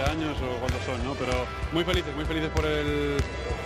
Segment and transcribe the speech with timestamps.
[0.00, 1.14] 12 años o cuántos son, ¿no?
[1.14, 3.16] Pero muy felices, muy felices por el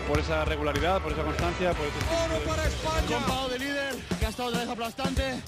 [0.08, 3.48] por esa regularidad, por esa constancia, por ese ¡Oro para España!
[3.48, 5.40] de líder, que ha estado otra vez aplastante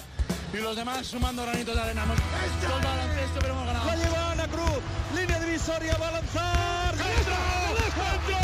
[0.52, 2.04] y los demás sumando granitos de arena.
[2.04, 3.86] Hemos baloncesto, pero hemos ganado.
[3.86, 4.80] La lleva Ana Cruz,
[5.14, 6.94] línea divisoria, va a lanzar.
[6.94, 7.34] ¡Dentro!
[7.76, 8.36] ¡Dentro!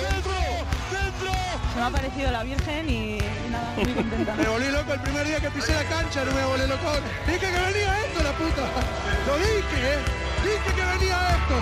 [0.00, 0.32] ¡Dentro!
[0.90, 1.32] ¡Dentro!
[1.74, 4.34] Se me ha parecido la Virgen y, y nada, muy contenta.
[4.34, 6.90] Me volví loco el primer día que pisé la cancha, no me volví loco.
[7.26, 8.62] Dije que venía esto, la puta.
[9.26, 10.31] Lo dije, ¿eh?
[10.42, 11.54] Dije que venía esto.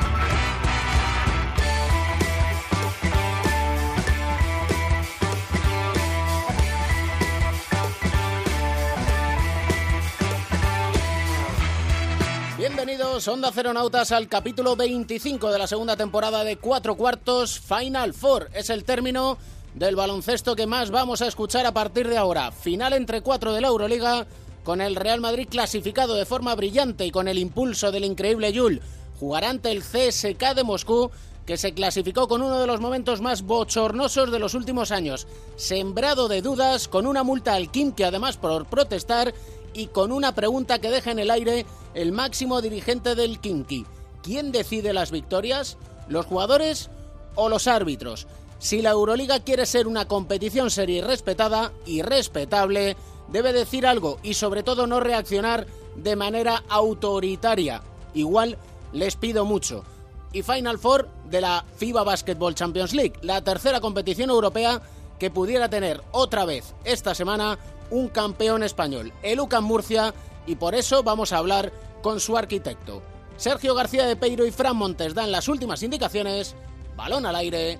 [12.57, 18.49] Bienvenidos, Onda Nautas al capítulo 25 de la segunda temporada de Cuatro Cuartos Final Four.
[18.55, 19.37] Es el término
[19.75, 22.51] del baloncesto que más vamos a escuchar a partir de ahora.
[22.51, 24.27] Final entre cuatro de la Euroliga,
[24.71, 28.81] con el Real Madrid clasificado de forma brillante y con el impulso del increíble Yul.
[29.19, 31.11] Jugará ante el CSK de Moscú,
[31.45, 35.27] que se clasificó con uno de los momentos más bochornosos de los últimos años.
[35.57, 39.35] Sembrado de dudas, con una multa al Kim además por protestar
[39.75, 43.85] y con una pregunta que deja en el aire el máximo dirigente del Kinky.
[44.23, 45.79] ¿Quién decide las victorias?
[46.07, 46.91] ¿Los jugadores
[47.35, 48.29] o los árbitros?
[48.61, 52.97] Si la Euroliga quiere ser una competición seria y respetada y respetable,
[53.33, 57.83] debe decir algo y sobre todo no reaccionar de manera autoritaria.
[58.15, 58.59] Igual
[58.93, 59.85] les pido mucho.
[60.33, 64.81] Y Final Four de la FIBA Basketball Champions League, la tercera competición europea
[65.19, 67.59] que pudiera tener otra vez esta semana
[67.91, 70.15] un campeón español, el UCAM Murcia,
[70.47, 71.73] y por eso vamos a hablar
[72.03, 73.03] con su arquitecto.
[73.37, 76.55] Sergio García de Peiro y Fran Montes dan las últimas indicaciones.
[76.97, 77.79] Balón al aire.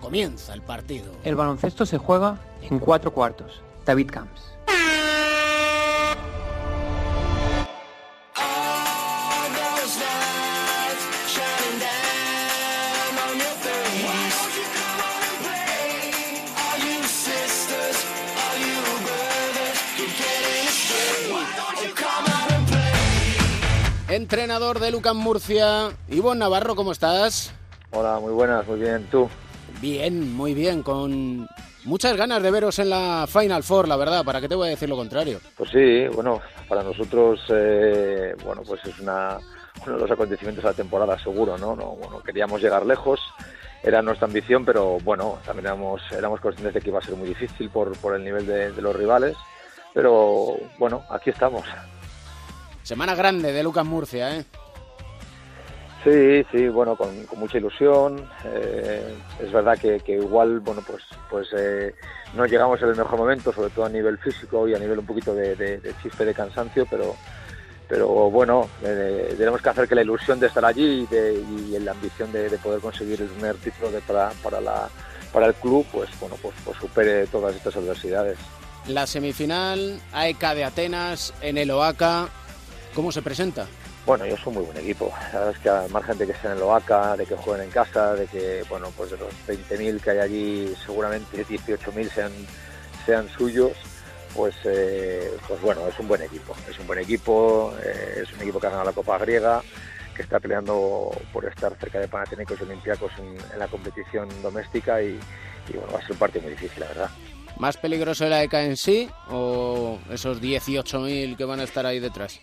[0.00, 1.12] Comienza el partido.
[1.24, 3.62] El baloncesto se juega en cuatro cuartos.
[3.84, 4.55] David Camps.
[24.26, 25.90] Entrenador de Lucan Murcia.
[26.08, 27.52] Ivonne Navarro, ¿cómo estás?
[27.92, 29.06] Hola, muy buenas, muy bien.
[29.10, 29.28] ¿Tú?
[29.80, 31.46] Bien, muy bien, con
[31.86, 34.70] muchas ganas de veros en la Final Four, la verdad, ¿para qué te voy a
[34.70, 35.40] decir lo contrario?
[35.56, 39.38] Pues sí, bueno, para nosotros, eh, bueno, pues es una,
[39.84, 41.74] uno de los acontecimientos de la temporada, seguro, ¿no?
[41.74, 43.20] no bueno, queríamos llegar lejos,
[43.82, 47.28] era nuestra ambición, pero bueno, también éramos, éramos conscientes de que iba a ser muy
[47.28, 49.36] difícil por, por el nivel de, de los rivales,
[49.94, 51.64] pero bueno, aquí estamos.
[52.82, 54.44] Semana grande de Lucas Murcia, ¿eh?
[56.06, 58.30] Sí, sí, bueno, con, mucha ilusión.
[58.44, 59.12] Eh,
[59.42, 61.96] es verdad que, igual, bueno, pues, pues eh,
[62.36, 65.06] no llegamos en el mejor momento, sobre todo a nivel físico y a nivel un
[65.06, 67.16] poquito de, de, de chispe de cansancio, pero,
[67.88, 71.90] pero bueno, eh, tenemos que hacer que la ilusión de estar allí y, y la
[71.90, 74.88] ambición de, poder conseguir el primer título de, para, para, la,
[75.32, 78.38] para el club, pues bueno, pues, pues supere todas estas adversidades.
[78.86, 82.28] La semifinal, AEK de Atenas en el OACA,
[82.96, 83.66] ¿Cómo se presenta?
[84.06, 85.12] Bueno, ellos son muy buen equipo.
[85.32, 87.72] La verdad es que al margen de que estén en Loaca, de que jueguen en
[87.72, 92.32] casa, de que, bueno, pues de los 20.000 que hay allí, seguramente 18.000 sean,
[93.04, 93.72] sean suyos,
[94.32, 96.54] pues, eh, pues bueno, es un buen equipo.
[96.70, 99.60] Es un buen equipo, eh, es un equipo que ha ganado la Copa Griega,
[100.14, 105.18] que está peleando por estar cerca de Panathinaikos y Olympiacos en, la competición doméstica y,
[105.74, 107.10] bueno, va a ser un partido muy difícil, la verdad.
[107.58, 112.40] ¿Más peligroso la ECA en sí o esos 18.000 que van a estar ahí detrás?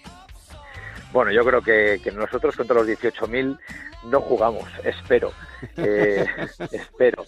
[1.14, 3.60] Bueno, yo creo que, nosotros contra los 18.000
[4.06, 5.32] no jugamos, espero,
[5.78, 6.26] eh,
[6.72, 7.24] espero.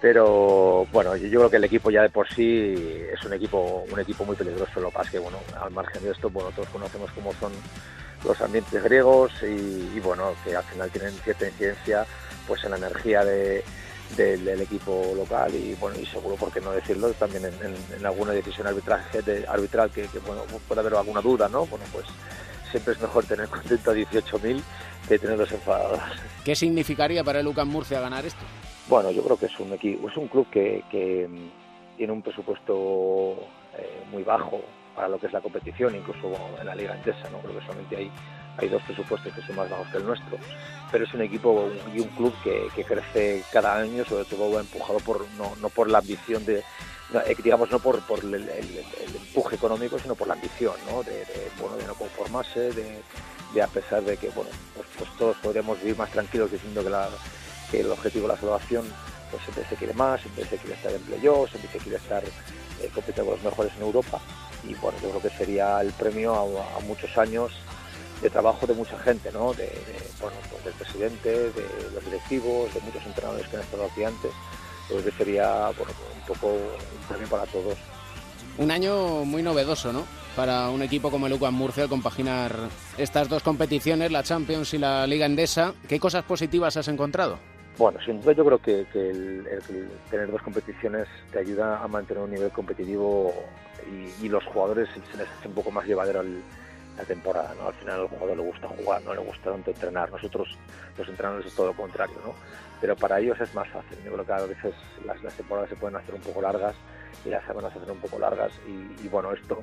[0.00, 2.74] Pero bueno, yo, creo que el equipo ya de por sí
[3.12, 4.80] es un equipo, un equipo muy peligroso.
[4.80, 7.52] Lo que pasa es que, bueno, al margen de esto, bueno, todos conocemos cómo son
[8.24, 12.04] los ambientes griegos y, bueno, que al final tienen cierta incidencia
[12.46, 17.12] pues en la energía del equipo local y bueno y seguro por qué no decirlo
[17.12, 21.66] también en, alguna decisión arbitraje de, arbitral que, que, bueno puede haber alguna duda no
[21.66, 22.06] bueno pues
[22.70, 24.62] siempre es mejor tener contento a 18.000
[25.08, 26.00] que tenerlos enfadados.
[26.44, 28.44] ¿Qué significaría para el UCAM Murcia ganar esto?
[28.88, 30.82] Bueno, yo creo que es un, equipo, es un club que,
[31.28, 33.36] mm, tiene un presupuesto
[33.76, 34.60] eh, muy bajo
[34.94, 37.38] para lo que es la competición, incluso en la liga entesa, ¿no?
[37.38, 38.10] creo que solamente hay,
[38.58, 40.36] hay dos presupuestos que son más bajos que el nuestro,
[40.90, 45.26] pero es un equipo y un club que, crece cada año, sobre todo empujado por
[45.36, 46.62] no, no por la ambición de,
[47.14, 48.50] eh, digamos no por, por el,
[49.14, 51.02] empuje económico sino por la ambición ¿no?
[51.02, 51.24] De,
[51.58, 55.96] bueno de no conformarse de, a pesar de que bueno pues, pues, todos podríamos vivir
[55.96, 58.84] más tranquilos diciendo que, el objetivo de la salvación
[59.30, 62.22] pues siempre se quiere más siempre se quiere estar en playoffs siempre se quiere estar
[62.24, 64.20] eh, con los mejores en Europa
[64.64, 67.52] y bueno yo creo que sería el premio a, muchos años
[68.20, 69.52] de trabajo de mucha gente ¿no?
[69.54, 69.70] de,
[70.20, 74.30] bueno, pues del presidente, de los directivos, de muchos entrenadores que han estado aquí antes,
[74.88, 76.56] pues que sería bueno, un poco
[77.08, 77.76] también para todos.
[78.58, 80.04] Un año muy novedoso, ¿no?
[80.34, 82.52] Para un equipo como el UCAM Murcia compaginar
[82.96, 85.74] estas dos competiciones, la Champions y la Liga Endesa.
[85.88, 87.38] ¿Qué cosas positivas has encontrado?
[87.78, 89.46] Bueno, sin duda yo creo que, el,
[90.10, 93.32] tener dos competiciones te ayuda a mantener un nivel competitivo
[94.20, 96.20] y, los jugadores se les hace un poco más llevadero
[96.98, 97.68] la temporada, ¿no?
[97.68, 100.10] Al final al jugador le gusta jugar, no le gusta tanto entrenar.
[100.10, 100.48] Nosotros,
[100.96, 102.34] los entrenadores, es todo lo contrario, ¿no?
[102.80, 103.96] Pero para ellos es más fácil.
[104.04, 104.74] Yo creo que a veces
[105.04, 106.74] las, temporadas se pueden hacer un poco largas
[107.24, 109.62] y las semanas se hacen un poco largas y, bueno, esto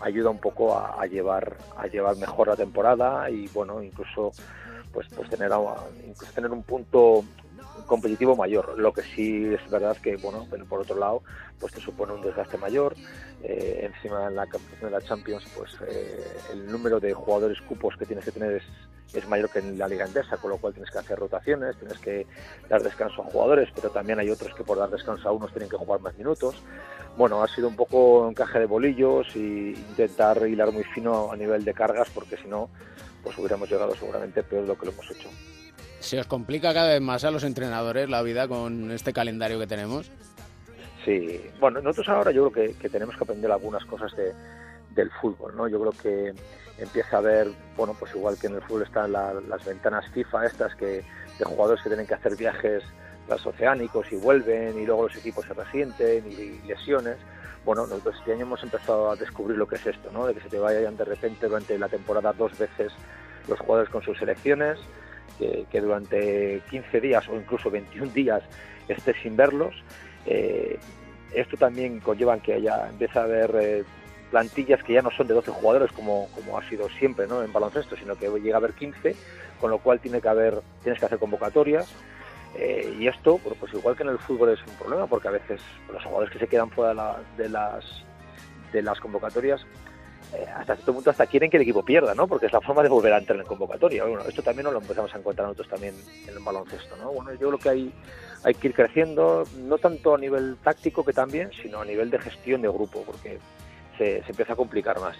[0.00, 4.32] ayuda un poco a, llevar a llevar mejor la temporada y bueno, incluso
[4.92, 5.50] pues pues tener
[6.06, 7.24] incluso tener un punto
[7.86, 8.78] competitivo mayor.
[8.78, 11.22] Lo que sí es verdad que, bueno, por otro lado,
[11.58, 12.94] pues te supone un desgaste mayor.
[13.42, 17.96] Eh, encima en la competición de la Champions, pues eh, el número de jugadores cupos
[17.96, 18.62] que tienes que tener es,
[19.12, 21.98] es mayor que en la Liga Endesa, con lo cual tienes que hacer rotaciones, tienes
[21.98, 22.26] que
[22.68, 25.68] dar descanso a jugadores, pero también hay otros que por dar descanso a unos tienen
[25.68, 26.56] que jugar más minutos.
[27.16, 31.64] Bueno, ha sido un poco encaje de bolillos y intentar hilar muy fino a nivel
[31.64, 32.68] de cargas, porque si no,
[33.22, 35.28] pues hubiéramos llegado seguramente peor de lo que lo hemos hecho.
[36.04, 39.66] ¿Se os complica cada vez más a los entrenadores la vida con este calendario que
[39.66, 40.10] tenemos?
[41.02, 44.34] Sí, bueno, nosotros ahora yo creo que, tenemos que aprender algunas cosas de,
[44.94, 45.66] del fútbol, ¿no?
[45.66, 46.34] Yo creo que
[46.76, 50.74] empieza a haber, bueno, pues igual que en el fútbol están las ventanas FIFA estas
[50.74, 51.02] que
[51.38, 52.82] de jugadores que tienen que hacer viajes
[53.26, 57.16] transoceánicos y vuelven y luego los equipos se resienten y, lesiones.
[57.64, 60.26] Bueno, nosotros este año hemos empezado a descubrir lo que es esto, ¿no?
[60.26, 62.92] De que se te vayan de repente durante la temporada dos veces
[63.48, 64.78] los jugadores con sus selecciones,
[65.38, 68.42] que, durante 15 días o incluso 21 días
[68.88, 69.74] estés sin verlos.
[70.26, 70.78] Eh,
[71.34, 73.84] esto también conlleva que haya, empieza a haber eh,
[74.30, 77.42] plantillas que ya no son de 12 jugadores como, como ha sido siempre ¿no?
[77.42, 79.16] en baloncesto, sino que llega a haber 15,
[79.60, 81.88] con lo cual tiene que haber, tienes que hacer convocatorias.
[82.56, 85.60] Eh, y esto, pues igual que en el fútbol es un problema, porque a veces
[85.92, 87.84] los jugadores que se quedan fuera de las,
[88.72, 89.66] de las convocatorias
[90.54, 92.26] hasta cierto punto hasta quieren que el equipo pierda, ¿no?
[92.26, 94.04] Porque es la forma de volver a entrar en convocatoria.
[94.04, 95.94] Bueno, esto también nos lo empezamos a encontrar nosotros también
[96.26, 97.12] en el baloncesto, ¿no?
[97.12, 97.92] Bueno, yo creo que hay,
[98.42, 102.18] hay que ir creciendo, no tanto a nivel táctico que también, sino a nivel de
[102.18, 103.38] gestión de grupo, porque
[103.98, 105.16] se, se empieza a complicar más.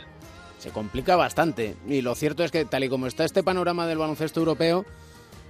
[0.59, 1.75] Se complica bastante.
[1.87, 4.85] Y lo cierto es que tal y como está este panorama del baloncesto europeo,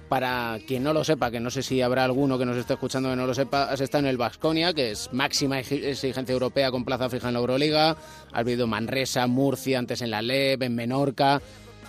[0.09, 3.09] para quien no lo sepa, que no sé si habrá alguno que nos esté escuchando
[3.09, 6.85] que no lo sepa, has estado en el Vasconia, que es máxima exigencia europea con
[6.85, 7.91] plaza fija en la Euroliga.
[8.31, 11.41] Has habido Manresa, Murcia, antes en la LEB, en Menorca.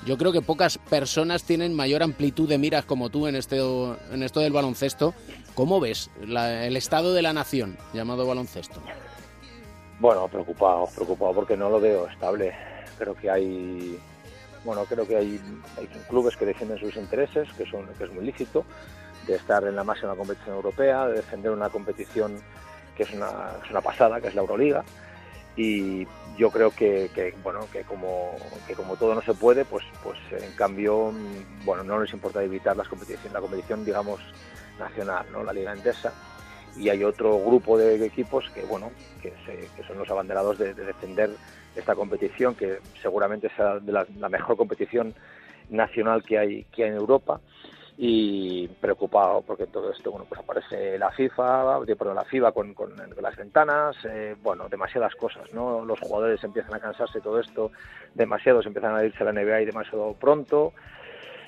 [0.06, 4.22] Yo creo que pocas personas tienen mayor amplitud de miras como tú en, este, en
[4.22, 5.14] esto del baloncesto.
[5.54, 8.80] ¿Cómo ves el estado de la nación llamado baloncesto?
[9.98, 12.52] Bueno, preocupado, preocupado porque no lo veo estable.
[12.98, 13.98] Creo que hay
[14.66, 15.40] bueno, creo que hay,
[16.08, 18.64] clubes que defienden sus intereses, que, son, que es muy lícito,
[19.26, 22.36] de estar en la máxima competición europea, de defender una competición
[22.96, 24.84] que es una, pasada, que es la Euroliga.
[25.56, 28.36] Y yo creo que, bueno, que como,
[28.66, 31.12] que como todo no se puede, pues, pues en cambio,
[31.64, 34.20] bueno, no les importa evitar las competiciones, la competición, digamos,
[34.78, 35.42] nacional, ¿no?
[35.42, 36.12] la Liga Endesa
[36.78, 38.90] y hay otro grupo de equipos que bueno
[39.22, 39.32] que,
[39.86, 41.30] son los abanderados de, defender
[41.76, 45.14] esta competición que seguramente sea de la, mejor competición
[45.70, 47.40] nacional que hay que hay en Europa
[47.98, 52.94] y preocupado porque todo esto bueno pues aparece la FIFA perdón, la FIBA con, con,
[52.96, 57.72] las ventanas eh, bueno demasiadas cosas no los jugadores empiezan a cansarse todo esto
[58.14, 60.72] demasiados empiezan a irse a la NBA y demasiado pronto.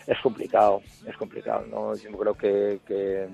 [0.07, 3.29] Es complicado es complicado no yo creo que, que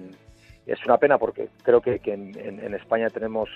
[0.67, 3.49] es una pena porque creo que, en, España tenemos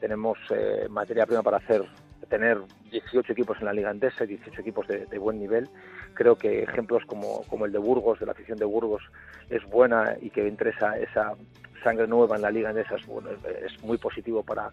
[0.00, 1.84] tenemos eh, materia prima para hacer
[2.28, 2.58] tener
[2.90, 5.68] 18 equipos en la Liga Andesa, 18 equipos de, buen nivel.
[6.14, 9.02] Creo que ejemplos como, como el de Burgos, de la afición de Burgos,
[9.50, 11.34] es buena y que entre esa, esa
[11.82, 14.70] sangre nueva en la Liga Andesa es, muy positivo para,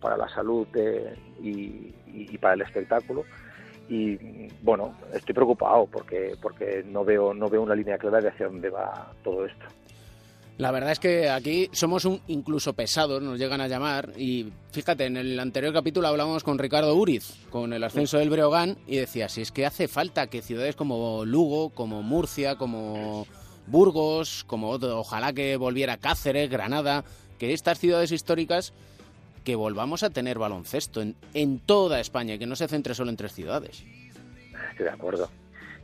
[0.00, 0.66] para la salud
[1.42, 3.24] y, y, para el espectáculo.
[3.88, 8.46] Y bueno, estoy preocupado porque, porque no, veo, no veo una línea clara de hacia
[8.46, 9.66] dónde va todo esto.
[10.56, 14.12] La verdad es que aquí somos un incluso pesados, nos llegan a llamar.
[14.16, 18.78] Y fíjate, en el anterior capítulo hablábamos con Ricardo Uriz, con el ascenso del Breogán,
[18.86, 23.26] y decía, si es que hace falta que ciudades como Lugo, como Murcia, como
[23.66, 27.04] Burgos, como ojalá que volviera Cáceres, Granada,
[27.38, 28.72] que estas ciudades históricas
[29.42, 33.10] que volvamos a tener baloncesto en, en toda España y que no se centre solo
[33.10, 33.82] en tres ciudades.
[34.70, 35.28] Estoy de acuerdo.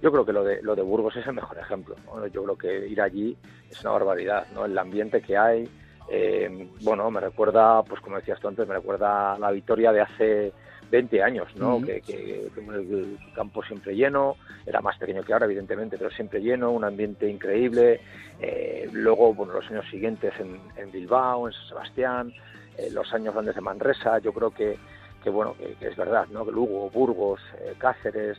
[0.02, 1.96] Yo creo que lo de, lo de Burgos es el mejor ejemplo.
[2.32, 3.36] Yo creo que ir allí
[3.70, 4.64] es una barbaridad, ¿no?
[4.64, 5.68] El ambiente que hay,
[6.08, 10.52] eh, bueno, me recuerda, pues como decías tú antes, me recuerda la victoria de hace
[10.90, 11.80] 20 años, ¿no?
[11.80, 16.72] que, que, el campo siempre lleno, era más pequeño que ahora, evidentemente, pero siempre lleno,
[16.72, 18.00] un ambiente increíble.
[18.40, 22.32] Eh, luego, bueno, los años siguientes en, en Bilbao, en San Sebastián,
[22.76, 24.76] eh, los años grandes de Manresa, yo creo que,
[25.22, 26.44] que bueno, que, es verdad, ¿no?
[26.44, 28.38] Que Lugo, Burgos, eh, Cáceres,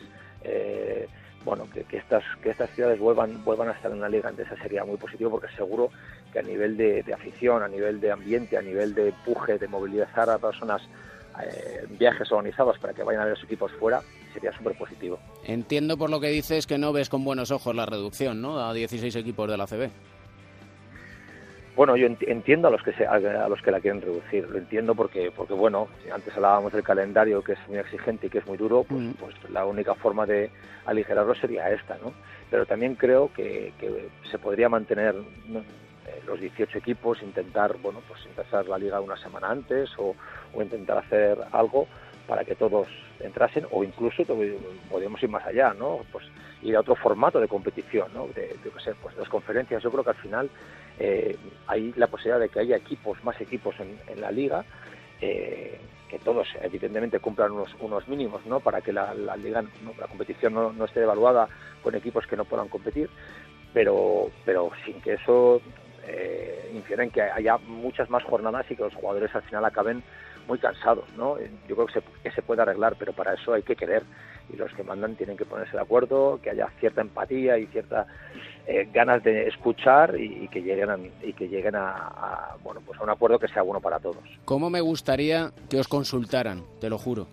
[1.43, 4.83] bueno, que, estas, que estas ciudades vuelvan, vuelvan a estar en la liga, entonces sería
[4.83, 5.89] muy positivo porque seguro
[6.31, 10.29] que a nivel de, afición, a nivel de ambiente, a nivel de empuje, de movilizar
[10.29, 10.81] a personas
[11.43, 14.01] eh, viajes organizados para que vayan a ver los equipos fuera,
[14.33, 15.19] sería súper positivo.
[15.43, 18.59] Entiendo por lo que dices que no ves con buenos ojos la reducción, ¿no?
[18.59, 19.89] A 16 equipos de la CB.
[21.75, 25.31] Bueno, yo entiendo a los que a los que la quieren reducir, lo entiendo porque
[25.35, 28.83] porque bueno, antes hablábamos del calendario que es muy exigente y que es muy duro,
[28.83, 29.11] pues, mm.
[29.13, 30.49] pues la única forma de
[30.85, 32.13] aligerarlo sería esta, ¿no?
[32.49, 38.25] Pero también creo que, que se podría mantener eh, los 18 equipos, intentar, bueno, pues
[38.25, 40.15] empezar la liga una semana antes o,
[40.53, 41.87] o intentar hacer algo
[42.27, 42.87] para que todos
[43.19, 44.23] entrasen o incluso
[44.89, 45.99] podríamos ir más allá, ¿no?
[46.11, 46.25] Pues
[46.63, 48.27] ir a otro formato de competición, ¿no?
[48.27, 49.81] De, de, sé, pues las conferencias.
[49.81, 50.49] Yo creo que al final
[50.99, 54.65] eh, hay la posibilidad de que haya equipos, más equipos en, la liga,
[55.19, 55.79] eh,
[56.09, 58.59] que todos evidentemente cumplan unos, unos mínimos, ¿no?
[58.59, 59.63] Para que la, liga,
[59.99, 61.47] la competición no, esté evaluada
[61.81, 63.09] con equipos que no puedan competir,
[63.73, 65.61] pero, pero sin que eso
[66.05, 70.03] eh, infieren que haya muchas más jornadas y que los jugadores al final acaben
[70.47, 71.37] muy cansados, ¿no?
[71.67, 74.03] Yo creo que se, que se puede arreglar, pero para eso hay que querer
[74.51, 78.07] y los que mandan tienen que ponerse de acuerdo, que haya cierta empatía y cierta
[78.67, 83.03] eh, ganas de escuchar y, que lleguen a, y que lleguen a, bueno pues a
[83.03, 84.23] un acuerdo que sea bueno para todos.
[84.45, 86.63] ¿Cómo me gustaría que os consultaran?
[86.79, 87.27] Te lo juro.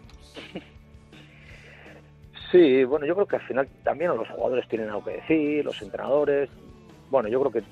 [2.51, 5.83] Sí, bueno, yo creo que al final también los jugadores tienen algo que decir, los
[5.83, 6.49] entrenadores.
[7.11, 7.63] Bueno, yo creo que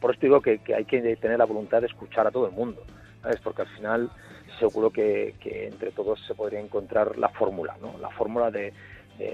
[0.00, 2.82] por eso digo que, hay que tener la voluntad de escuchar a todo el mundo,
[3.22, 3.40] ¿sabes?
[3.40, 4.10] Porque al final
[4.58, 7.96] seguro que, entre todos se podría encontrar la fórmula, ¿no?
[7.98, 8.72] La fórmula de,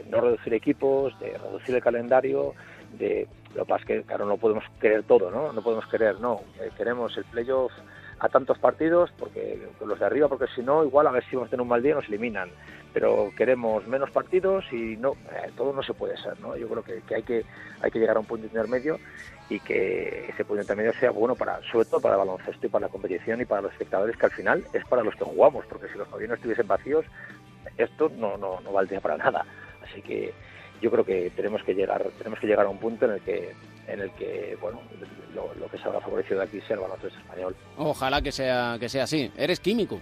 [0.09, 2.55] no reducir equipos, de reducir el calendario,
[2.99, 5.53] de lo que pasa es que claro no podemos querer todo, ¿no?
[5.53, 7.73] No podemos querer, no, eh, queremos el playoff
[8.19, 11.49] a tantos partidos porque los de arriba porque si no igual a ver si vamos
[11.49, 12.49] a tener un mal día nos eliminan
[12.93, 16.83] pero queremos menos partidos y no eh, todo no se puede ser no yo creo
[16.83, 17.45] que, que, hay que
[17.81, 18.99] hay que llegar a un punto intermedio
[19.49, 22.87] y que ese punto intermedio sea bueno para sobre todo para el baloncesto y para
[22.87, 25.89] la competición y para los espectadores que al final es para los que jugamos porque
[25.89, 27.05] si los pabellones estuviesen vacíos
[27.77, 29.45] esto no, no, no valdría para nada
[29.83, 30.33] así que
[30.81, 33.55] yo creo que tenemos que llegar tenemos que llegar a un punto en el que
[33.87, 34.81] en el que bueno
[35.35, 38.89] lo, que se habrá favorecido de aquí sea el baloncesto español ojalá que sea que
[38.89, 40.01] sea así eres químico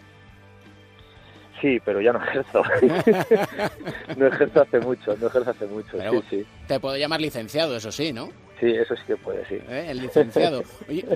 [1.60, 2.60] Sí, pero ya no ejerzo.
[4.16, 5.96] no ejerzo hace mucho, no ejerzo hace mucho.
[6.10, 6.46] sí, sí.
[6.66, 8.30] Te puedo llamar licenciado, eso sí, ¿no?
[8.62, 9.56] Sí, eso sí que puede, sí.
[9.68, 9.86] ¿Eh?
[9.88, 10.62] El licenciado.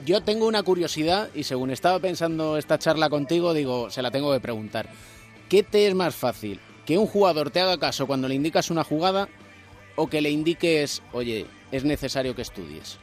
[0.05, 4.33] yo tengo una curiosidad y según estaba pensando esta charla contigo, digo, se la tengo
[4.33, 4.89] que preguntar.
[5.49, 6.59] ¿Qué te es más fácil?
[6.85, 9.29] ¿Que un jugador te haga caso cuando le indicas una jugada
[9.95, 12.99] o que le indiques, oye, es necesario que estudies?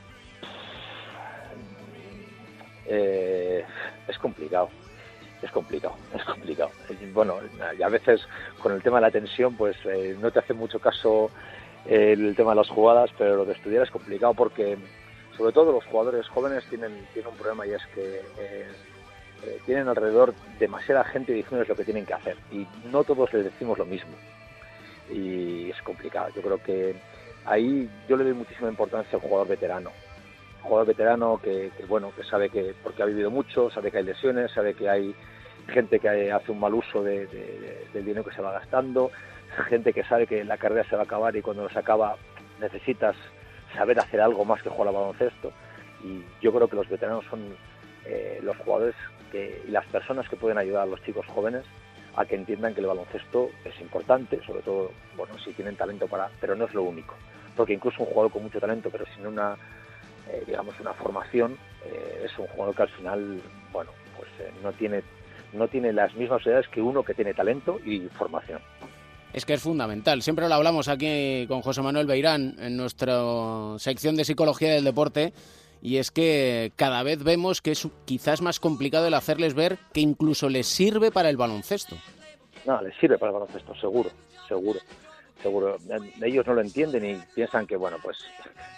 [2.85, 3.63] Eh,
[4.09, 4.67] es complicado
[5.41, 6.71] es complicado, es complicado.
[7.13, 7.37] Bueno,
[7.77, 8.21] y a veces
[8.59, 11.29] con el tema de la tensión, pues eh, no te hace mucho caso
[11.85, 14.77] el tema de las jugadas, pero lo de estudiar es complicado porque
[15.37, 18.67] sobre todo los jugadores jóvenes tienen, tienen un problema y es que eh,
[19.43, 23.45] eh, tienen alrededor demasiada gente diciéndoles lo que tienen que hacer y no todos les
[23.45, 24.13] decimos lo mismo
[25.11, 26.29] y es complicado.
[26.35, 26.95] Yo creo que
[27.45, 29.91] ahí yo le doy muchísima importancia al jugador veterano.
[30.61, 34.51] jugador veterano que, bueno que sabe que porque ha vivido mucho, sabe que hay lesiones,
[34.51, 35.15] sabe que hay
[35.67, 37.27] gente que hace un mal uso del
[37.93, 39.11] dinero que se va gastando,
[39.63, 42.15] gente que sabe que la carrera se va a acabar y cuando se acaba
[42.59, 43.15] necesitas
[43.75, 45.51] saber hacer algo más que jugar al baloncesto.
[46.03, 47.55] Y yo creo que los veteranos son
[48.05, 48.95] eh, los jugadores
[49.33, 51.63] y las personas que pueden ayudar a los chicos jóvenes
[52.15, 56.29] a que entiendan que el baloncesto es importante, sobre todo, bueno, si tienen talento para,
[56.39, 57.15] pero no es lo único,
[57.55, 59.57] porque incluso un jugador con mucho talento, pero sin una,
[60.29, 63.41] eh, digamos, una formación, eh, es un jugador que al final,
[63.71, 64.29] bueno, pues
[64.61, 65.01] no tiene
[65.53, 68.59] no tiene las mismas edades que uno que tiene talento y formación.
[69.33, 70.21] Es que es fundamental.
[70.21, 73.19] Siempre lo hablamos aquí con José Manuel Beirán en nuestra
[73.77, 75.33] sección de psicología del deporte.
[75.81, 79.99] Y es que cada vez vemos que es quizás más complicado el hacerles ver que
[79.99, 81.97] incluso les sirve para el baloncesto.
[82.65, 84.09] No, les sirve para el baloncesto, seguro,
[84.47, 84.79] seguro,
[85.41, 85.77] seguro.
[86.21, 88.17] Ellos no lo entienden y piensan que, bueno, pues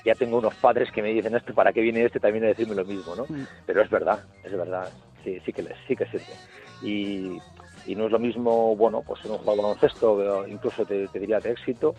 [0.04, 2.74] ya tengo unos padres que me dicen esto, ¿para qué viene este también a decirme
[2.74, 3.26] lo mismo, no?
[3.30, 3.46] Mm.
[3.68, 4.90] Pero es verdad, es verdad,
[5.24, 6.34] sí, sí que les, sí que sirve
[6.82, 7.38] y,
[7.94, 11.51] no es lo mismo, bueno, pues en un juego de baloncesto, incluso te, diría de
[11.51, 11.94] éxito,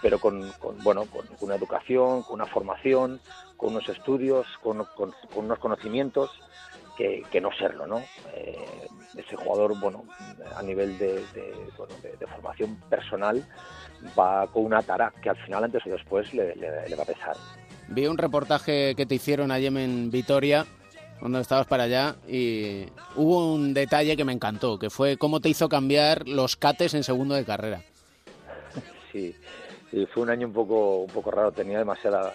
[0.00, 0.52] pero con,
[0.84, 3.20] bueno, con una educación, con una formación,
[3.56, 4.86] con unos estudios, con,
[5.34, 6.30] unos conocimientos
[6.96, 7.98] que, no serlo, ¿no?
[8.34, 10.04] Eh, ese jugador, bueno,
[10.56, 11.20] a nivel de,
[12.34, 13.44] formación personal
[14.18, 16.54] va con una tara que al final, antes o después, le,
[16.96, 17.36] va a pesar.
[17.88, 20.64] Vi un reportaje que te hicieron ayer en Vitoria,
[21.22, 25.48] cuando estabas para allá, y hubo un detalle que me encantó, que fue cómo te
[25.48, 27.80] hizo cambiar los cates en segundo de carrera.
[29.12, 29.32] Sí,
[29.88, 32.32] sí fue un año un poco, un poco raro, tenía demasiada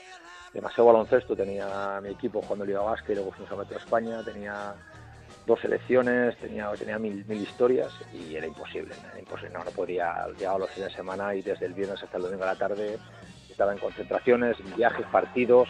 [0.53, 4.23] demasiado baloncesto, tenía mi equipo jugando Liga Vasca y luego fuimos a meter a España,
[4.23, 4.73] tenía
[5.45, 10.61] dos selecciones, tenía, tenía mil, mil historias y era imposible, imposible, no, no podía, llegar
[10.61, 12.97] los fines de semana y desde el viernes hasta el domingo a la tarde
[13.49, 15.67] estaba en concentraciones, viajes, partidos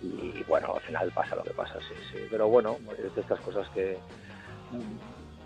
[0.00, 3.40] y, bueno, al final pasa lo que pasa, sí, sí, pero bueno, es de estas
[3.40, 3.98] cosas que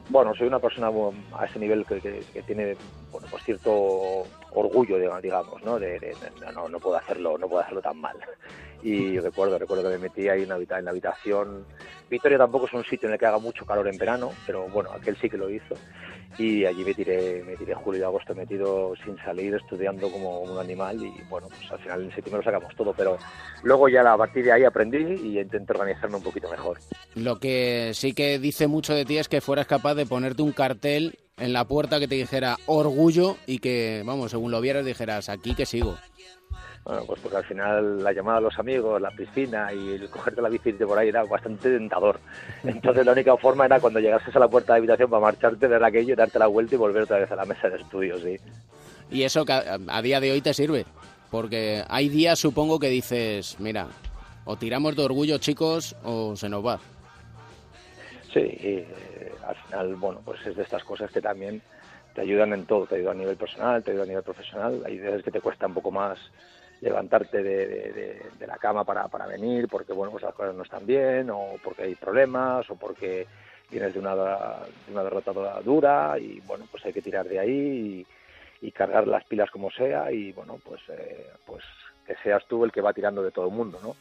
[0.08, 0.90] bueno, soy una persona
[1.32, 2.76] a ese nivel que, tiene
[3.10, 5.78] bueno, pues cierto orgullo, digamos, ¿no?
[5.78, 6.14] De,
[6.54, 8.16] no, no, puedo hacerlo, no puedo hacerlo tan mal.
[8.84, 11.64] Y recuerdo, recuerdo que me metí ahí en la, en la habitación.
[12.10, 14.90] Vitoria tampoco es un sitio en el que haga mucho calor en verano, pero bueno,
[14.90, 15.76] aquel sí que lo hizo
[16.38, 20.58] y allí me tiré, me tiré julio y agosto metido sin salir, estudiando como un
[20.58, 23.18] animal y bueno, pues al final en septiembre lo sacamos todo, pero
[23.62, 26.78] luego ya a partir de ahí aprendí y intenté organizarme un poquito mejor.
[27.14, 30.52] Lo que sí que dice mucho de ti es que fueras capaz de ponerte un
[30.52, 35.28] cartel en la puerta que te dijera orgullo y que, vamos, según lo vieras dijeras
[35.28, 35.96] aquí que sigo.
[36.84, 40.42] Bueno, pues porque al final la llamada a los amigos, la piscina y el cogerte
[40.42, 42.18] la bici de por ahí era bastante tentador.
[42.64, 45.84] Entonces la única forma era cuando llegases a la puerta de habitación para marcharte, ver
[45.84, 48.36] aquello, darte la vuelta y volver otra vez a la mesa de estudios, sí.
[49.12, 50.84] Y eso que a, día de hoy te sirve,
[51.30, 53.86] porque hay días supongo que dices, mira,
[54.44, 56.80] o tiramos de orgullo chicos o se nos va.
[58.32, 58.84] Sí, y,
[59.46, 61.62] al final, bueno, pues es de estas cosas que también
[62.14, 64.98] te ayudan en todo, te ayudan a nivel personal, te ayudan a nivel profesional, hay
[64.98, 66.18] veces que te cuesta un poco más
[66.82, 71.30] levantarte de, la cama para, para, venir porque bueno pues las cosas no están bien
[71.30, 73.26] o porque hay problemas o porque
[73.70, 75.32] vienes de una, de una derrota
[75.64, 78.06] dura y bueno pues hay que tirar de ahí
[78.60, 81.62] y, cargar las pilas como sea y bueno pues eh, pues
[82.06, 83.96] que seas tú el que va tirando de todo el mundo no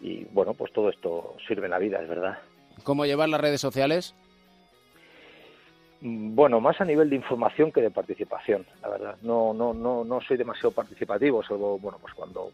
[0.00, 2.38] y bueno pues todo esto sirve en la vida es verdad.
[2.82, 4.14] Cómo llevar las redes sociales
[6.00, 9.16] bueno, más a nivel de información que de participación, la verdad.
[9.22, 12.50] No, no, no, no soy demasiado participativo, salvo, bueno, pues cuando,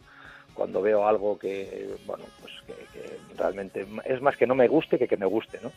[0.55, 5.09] cuando veo algo que, bueno, pues que, realmente es más que no me guste que
[5.09, 5.73] que me guste, ¿no?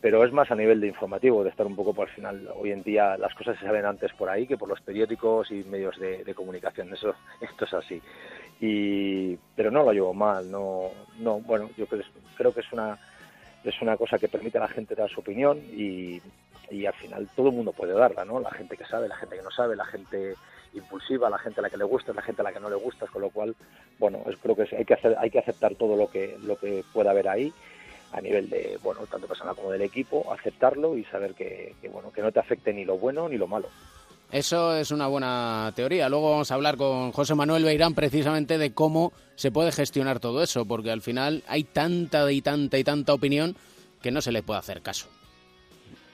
[0.00, 2.48] Pero es más a nivel de informativo, de estar un poco por el final.
[2.56, 5.62] Hoy en día las cosas se saben antes por ahí que por los periódicos y
[5.64, 6.92] medios de, comunicación.
[6.92, 8.02] Eso, esto es así.
[8.60, 12.02] Y, pero no lo llevo mal, no, no, bueno, yo creo,
[12.36, 12.98] creo que es una
[13.64, 16.20] es una cosa que permite a la gente dar su opinión y,
[16.70, 18.40] y al final todo el mundo puede darla, ¿no?
[18.40, 20.34] La gente que sabe, la gente que no sabe, la gente
[20.74, 22.76] impulsiva, la gente a la que le gusta, la gente a la que no le
[22.76, 23.54] gusta, con lo cual,
[23.98, 26.84] bueno, es, creo que hay que hacer, hay que aceptar todo lo que lo que
[26.92, 27.52] pueda haber ahí
[28.12, 32.22] a nivel de, bueno, tanto personal como del equipo, aceptarlo y saber que, bueno, que
[32.22, 33.68] no te afecte ni lo bueno ni lo malo.
[34.30, 36.08] Eso es una buena teoría.
[36.08, 40.42] Luego vamos a hablar con José Manuel Beirán precisamente de cómo se puede gestionar todo
[40.42, 43.56] eso, porque al final hay tanta y tanta y tanta opinión
[44.00, 45.08] que no se le puede hacer caso.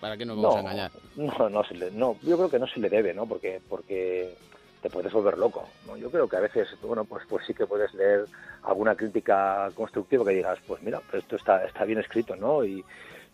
[0.00, 0.90] ¿Para qué nos vamos a engañar?
[1.16, 3.26] No, no, no, yo creo que no se le debe, ¿no?
[3.26, 4.34] Porque, porque
[4.80, 5.96] te puedes volver loco, ¿no?
[5.96, 8.26] Yo creo que a veces, bueno, pues, pues sí que puedes leer
[8.62, 12.64] alguna crítica constructiva que digas, pues mira, pues esto está, está bien escrito, ¿no?
[12.64, 12.84] Y,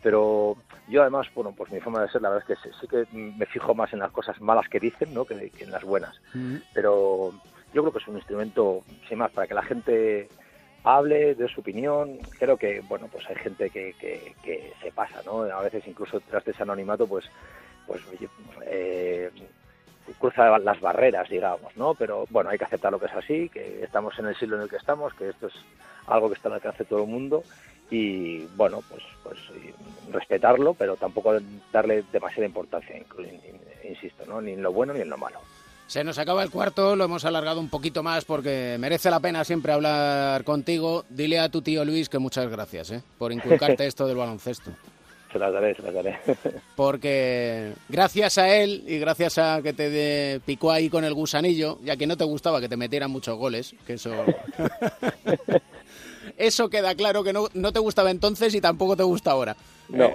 [0.02, 0.56] pero
[0.88, 3.46] yo además, bueno, pues mi forma de ser, la verdad es que sí, que me
[3.46, 5.24] fijo más en las cosas malas que dicen, ¿no?
[5.24, 6.20] Que, en las buenas.
[6.72, 7.32] Pero
[7.72, 10.28] yo creo que es un instrumento, sin más, para que la gente
[10.84, 12.18] hable de su opinión.
[12.38, 15.42] Creo que, bueno, pues hay gente que, que, se pasa, ¿no?
[15.42, 17.24] A veces incluso tras de ese anonimato, pues,
[17.86, 18.02] pues
[18.66, 19.30] eh,
[20.18, 21.94] cruza las barreras, digamos, ¿no?
[21.94, 24.62] Pero bueno, hay que aceptar lo que es así, que estamos en el siglo en
[24.62, 25.54] el que estamos, que esto es
[26.06, 27.42] algo que está al alcance de todo el mundo
[27.90, 29.38] y, bueno, pues, pues
[30.12, 31.34] respetarlo, pero tampoco
[31.72, 32.96] darle demasiada importancia,
[33.82, 34.40] insisto, ¿no?
[34.40, 35.40] Ni en lo bueno ni en lo malo.
[35.86, 39.44] Se nos acaba el cuarto, lo hemos alargado un poquito más porque merece la pena
[39.44, 41.04] siempre hablar contigo.
[41.10, 43.02] Dile a tu tío Luis que muchas gracias ¿eh?
[43.18, 44.70] por inculcarte esto del baloncesto.
[45.30, 46.18] Se las daré, se las daré.
[46.76, 51.96] Porque gracias a él y gracias a que te picó ahí con el gusanillo, ya
[51.96, 54.14] que no te gustaba que te metieran muchos goles, que eso...
[56.36, 59.56] eso queda claro que no, no te gustaba entonces y tampoco te gusta ahora.
[59.88, 60.14] No.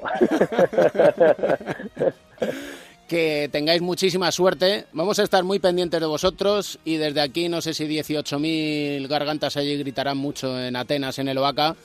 [2.41, 4.85] Eh, que tengáis muchísima suerte.
[4.93, 9.57] Vamos a estar muy pendientes de vosotros y desde aquí no sé si 18.000 gargantas
[9.57, 11.75] allí gritarán mucho en Atenas, en el Oaca,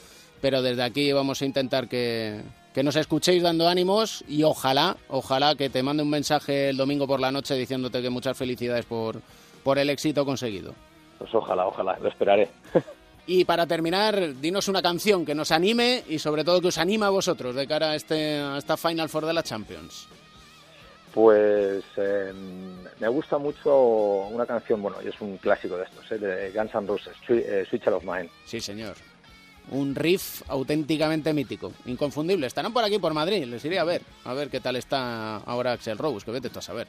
[0.41, 2.43] pero desde aquí vamos a intentar que,
[2.75, 7.07] que nos escuchéis dando ánimos y ojalá, ojalá que te mande un mensaje el domingo
[7.07, 9.21] por la noche diciéndote que muchas felicidades por,
[9.65, 10.75] por el éxito conseguido.
[11.19, 12.49] Pues ojalá, ojalá, lo esperaré.
[13.27, 17.07] Y para terminar, dinos una canción que nos anime y sobre todo que os anima
[17.07, 20.07] a vosotros de cara a, este, a esta Final Four de la Champions.
[21.15, 22.33] Pues eh,
[22.99, 26.19] me gusta mucho una canción, bueno, y es un clásico de estos, ¿eh?
[26.19, 28.29] de Guns N' Roses, eh, Sweet Child of Mine.
[28.45, 28.97] Sí, señor.
[29.71, 32.49] Un riff auténticamente mítico, inconfundible.
[32.49, 35.73] Estarán por aquí, por Madrid, les iré a ver, a ver qué tal está ahora
[35.73, 36.89] Axel Rose, que vete tú a saber.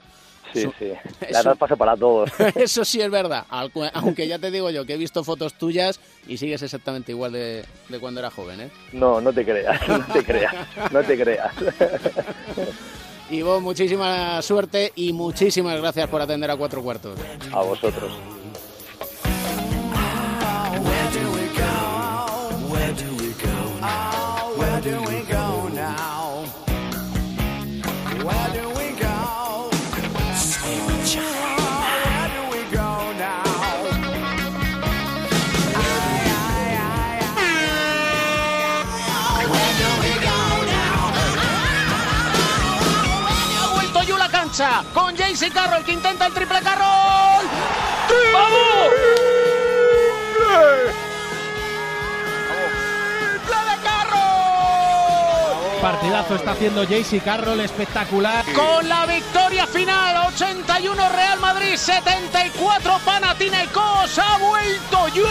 [0.51, 0.91] Sí, sí,
[1.29, 2.31] la edad pasa para todos.
[2.55, 6.37] Eso sí es verdad, aunque ya te digo yo que he visto fotos tuyas y
[6.37, 8.69] sigues exactamente igual de, de cuando era joven, ¿eh?
[8.91, 10.55] No, no te creas, no te creas,
[10.91, 11.53] no te creas.
[13.29, 17.17] Y vos, muchísima suerte y muchísimas gracias por atender a cuatro cuartos.
[17.51, 18.11] A vosotros.
[45.35, 47.45] Jaycee Carroll que intenta el triple Carroll.
[48.31, 48.89] ¡Vamos!
[53.19, 55.01] ¡Triple de Carroll!
[55.81, 58.45] Partidazo está haciendo Jaycee Carroll, espectacular.
[58.53, 64.17] Con la victoria final, 81 Real Madrid, 74 Panathinaikos.
[64.17, 65.25] Ha vuelto Yul.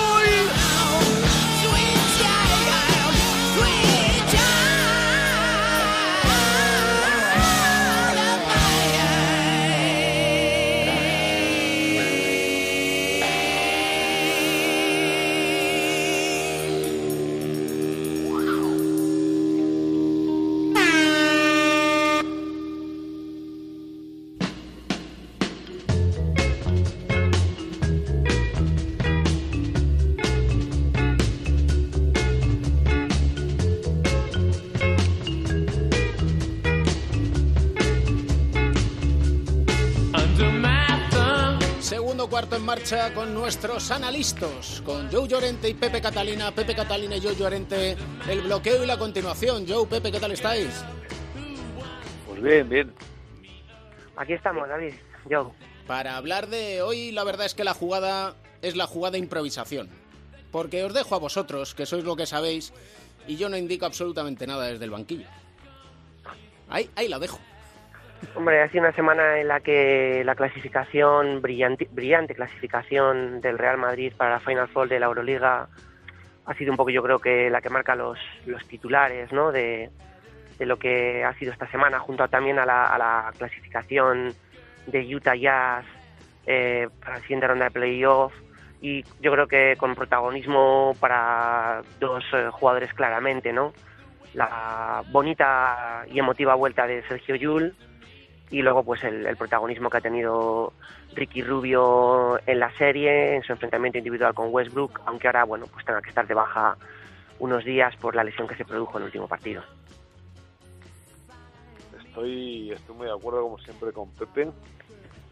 [42.84, 46.50] Marcha con nuestros analistas, con Joe Llorente y Pepe Catalina.
[46.50, 47.96] Pepe Catalina y Joe Llorente,
[48.28, 49.64] el bloqueo y la continuación.
[49.66, 50.84] Joe, Pepe, ¿qué tal estáis?
[52.26, 52.92] Pues bien, bien.
[54.16, 54.92] Aquí estamos, David.
[55.30, 55.50] Yo.
[55.86, 59.88] Para hablar de hoy, la verdad es que la jugada es la jugada improvisación.
[60.50, 62.74] Porque os dejo a vosotros, que sois lo que sabéis,
[63.26, 65.26] y yo no indico absolutamente nada desde el banquillo.
[66.68, 67.40] Ahí, ahí la dejo.
[68.34, 74.12] Hombre, ha una semana en la que la clasificación, brillante, brillante clasificación del Real Madrid
[74.16, 75.68] para la Final Four de la Euroliga
[76.46, 79.52] ha sido un poco, yo creo que la que marca los, los titulares, ¿no?
[79.52, 79.90] De,
[80.60, 84.32] lo que ha sido esta semana, junto también a la, a la clasificación
[84.86, 85.84] de Utah Jazz
[86.46, 88.32] eh, para la siguiente ronda de playoff.
[88.80, 93.72] Y yo creo que con protagonismo para dos eh, jugadores claramente, ¿no?
[94.34, 97.74] La bonita y emotiva vuelta de Sergio Yul
[98.50, 100.72] y luego pues el, el protagonismo que ha tenido
[101.14, 105.84] Ricky Rubio en la serie, en su enfrentamiento individual con Westbrook, aunque ahora bueno pues
[105.84, 106.76] tenga que estar de baja
[107.38, 109.62] unos días por la lesión que se produjo en el último partido.
[112.06, 114.48] Estoy, estoy muy de acuerdo, como siempre, con Pepe.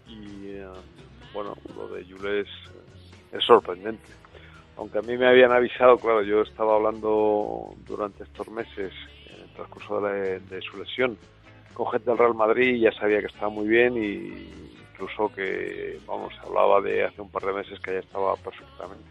[0.09, 0.67] Y eh,
[1.33, 2.49] bueno, lo de Jules
[3.33, 4.03] es sorprendente.
[4.77, 8.93] Aunque a mí me habían avisado, claro, yo estaba hablando durante estos meses,
[9.29, 11.17] en el transcurso de, la- de su lesión,
[11.75, 16.35] con gente del Real Madrid ya sabía que estaba muy bien y incluso que, vamos,
[16.35, 19.05] se hablaba de hace un par de meses que ya estaba perfectamente.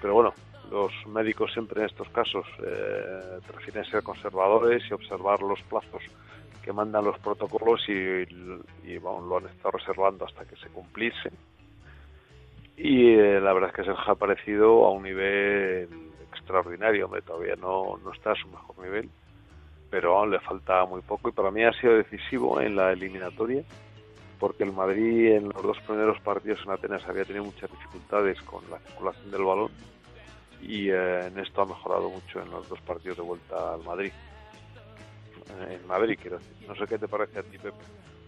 [0.00, 0.34] Pero bueno,
[0.70, 6.02] los médicos siempre en estos casos eh, prefieren ser conservadores y observar los plazos
[6.62, 11.30] que mandan los protocolos y, y, vamos, lo han estado reservando hasta que se cumpliese.
[12.76, 15.88] Y eh, la verdad es que Sergio ha aparecido a un nivel
[16.32, 19.10] extraordinario, hombre, todavía no, no está a su mejor nivel,
[19.94, 23.62] pero aún le falta muy poco y para mí ha sido decisivo en la eliminatoria
[24.40, 28.68] porque el Madrid en los dos primeros partidos en Atenas había tenido muchas dificultades con
[28.68, 29.70] la circulación del balón
[30.60, 34.10] y eh, en esto ha mejorado mucho en los dos partidos de vuelta al Madrid.
[35.70, 36.56] En Madrid, quiero decir.
[36.66, 37.76] No sé qué te parece a ti, Pepe.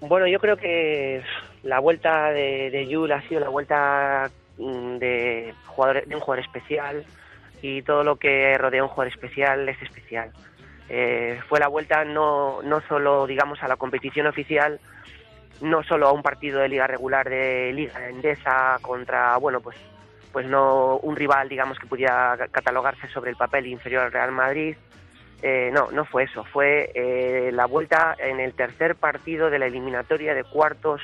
[0.02, 1.20] Bueno, yo creo que
[1.64, 6.44] la vuelta de, de Yul ha sido la vuelta mm, de, jugador, de un jugador
[6.44, 7.04] especial
[7.60, 10.30] y todo lo que rodea un jugador especial es especial.
[10.88, 14.80] Eh, fue la vuelta no, no solo, digamos, a la competición oficial,
[15.60, 19.76] no solo a un partido de liga regular de liga endesa contra, bueno, pues,
[20.32, 24.76] pues no un rival, digamos, que pudiera catalogarse sobre el papel inferior al Real Madrid,
[25.42, 26.44] eh, no, no fue eso.
[26.44, 31.00] Fue eh, la vuelta en el tercer partido de la eliminatoria de cuartos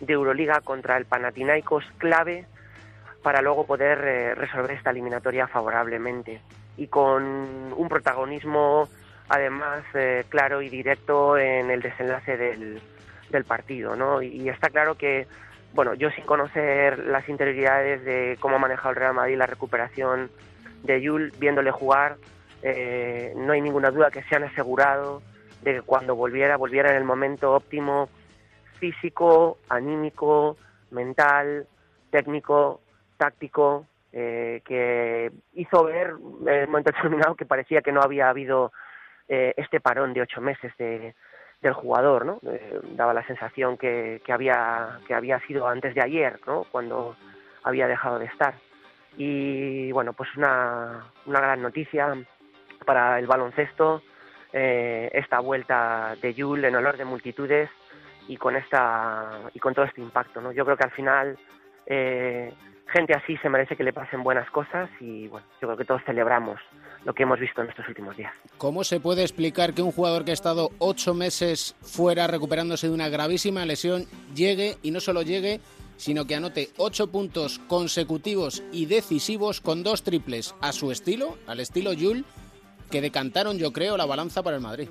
[0.00, 2.46] de Euroliga contra el Panathinaikos clave
[3.22, 6.40] para luego poder eh, resolver esta eliminatoria favorablemente
[6.76, 8.88] y con un protagonismo
[9.28, 12.80] además eh, claro y directo en el desenlace del,
[13.30, 14.22] del partido, ¿no?
[14.22, 15.26] Y, está claro que,
[15.72, 20.30] bueno, yo sin conocer las interioridades de cómo ha manejado el Real Madrid la recuperación
[20.82, 22.16] de Yul, viéndole jugar,
[22.62, 25.22] eh, no hay ninguna duda que se han asegurado
[25.62, 28.08] de que cuando volviera, volviera en el momento óptimo
[28.78, 30.56] físico, anímico,
[30.90, 31.66] mental,
[32.10, 32.80] técnico,
[33.16, 38.72] táctico, eh, que hizo ver en el momento determinado que parecía que no había habido
[39.28, 41.14] eh, este parón de ocho meses de,
[41.60, 42.40] del jugador, ¿no?
[42.50, 46.64] Eh, daba la sensación que, que, había, que había sido antes de ayer, ¿no?
[46.70, 47.16] Cuando
[47.62, 48.54] había dejado de estar.
[49.16, 52.14] Y bueno, pues una, una gran noticia
[52.84, 54.02] para el baloncesto,
[54.52, 57.68] eh, esta vuelta de Yul en olor de multitudes
[58.28, 60.52] y con esta y con todo este impacto, ¿no?
[60.52, 61.38] Yo creo que al final
[61.86, 62.52] eh,
[62.88, 66.02] gente así se merece que le pasen buenas cosas y bueno, yo creo que todos
[66.04, 66.60] celebramos
[67.04, 68.32] lo que hemos visto en estos últimos días.
[68.58, 72.94] ¿Cómo se puede explicar que un jugador que ha estado ocho meses fuera recuperándose de
[72.94, 75.60] una gravísima lesión llegue y no solo llegue,
[75.96, 81.60] sino que anote ocho puntos consecutivos y decisivos con dos triples a su estilo, al
[81.60, 82.24] estilo Yul,
[82.90, 84.88] que decantaron, yo creo, la balanza para el Madrid?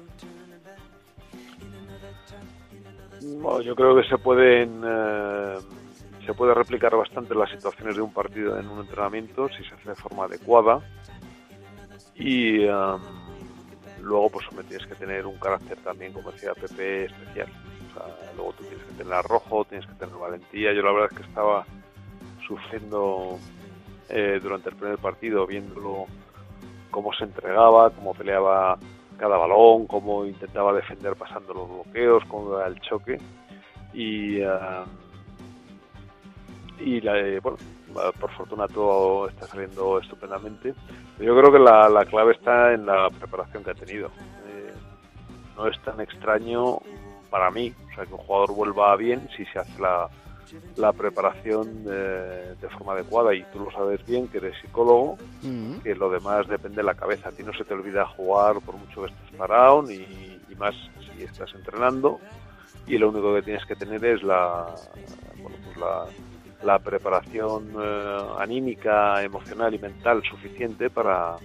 [3.22, 5.56] Bueno, yo creo que se pueden eh,
[6.26, 9.90] se puede replicar bastante las situaciones de un partido en un entrenamiento si se hace
[9.90, 10.82] de forma adecuada.
[12.16, 12.66] Y
[14.02, 17.48] luego pues tienes que tener un carácter también como decía Pepe especial.
[18.36, 20.74] Luego tú tienes que tener arrojo tienes que tener valentía.
[20.74, 21.66] Yo la verdad es que estaba
[22.48, 23.38] sufriendo
[24.10, 26.06] eh, durante el primer partido viéndolo
[26.92, 28.78] cómo se entregaba cómo peleaba
[29.18, 33.20] cada balón cómo intentaba defender pasando los bloqueos cómo era el choque.
[33.94, 34.42] Y
[36.80, 37.58] y la, bueno,
[38.20, 40.74] por fortuna todo está saliendo estupendamente.
[41.20, 44.08] Yo creo que la, la clave está en la preparación que ha tenido.
[44.48, 44.74] Eh,
[45.56, 46.80] no es tan extraño
[47.30, 50.10] para mí, o sea, que un jugador vuelva bien si se hace la,
[50.76, 55.18] la preparación de, de, forma adecuada y tú lo sabes bien que eres psicólogo,
[55.84, 57.30] que lo demás depende de la cabeza.
[57.30, 60.76] A ti no se te olvida jugar por mucho que estés parado, ni, y más
[61.00, 62.20] si estás entrenando,
[62.88, 64.76] y lo único que tienes que tener es la,
[65.42, 66.06] bueno, pues la
[66.66, 71.36] la preparación eh, anímica, emocional y mental suficiente para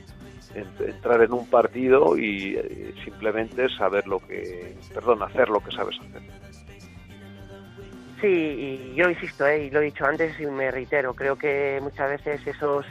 [0.55, 5.97] entrar en un partido y eh, simplemente saber lo que, perdón, hacer lo que sabes
[6.01, 6.23] hacer.
[8.21, 11.79] Sí, y yo insisto, eh, y lo he dicho antes y me reitero, creo que
[11.83, 12.87] muchas veces esos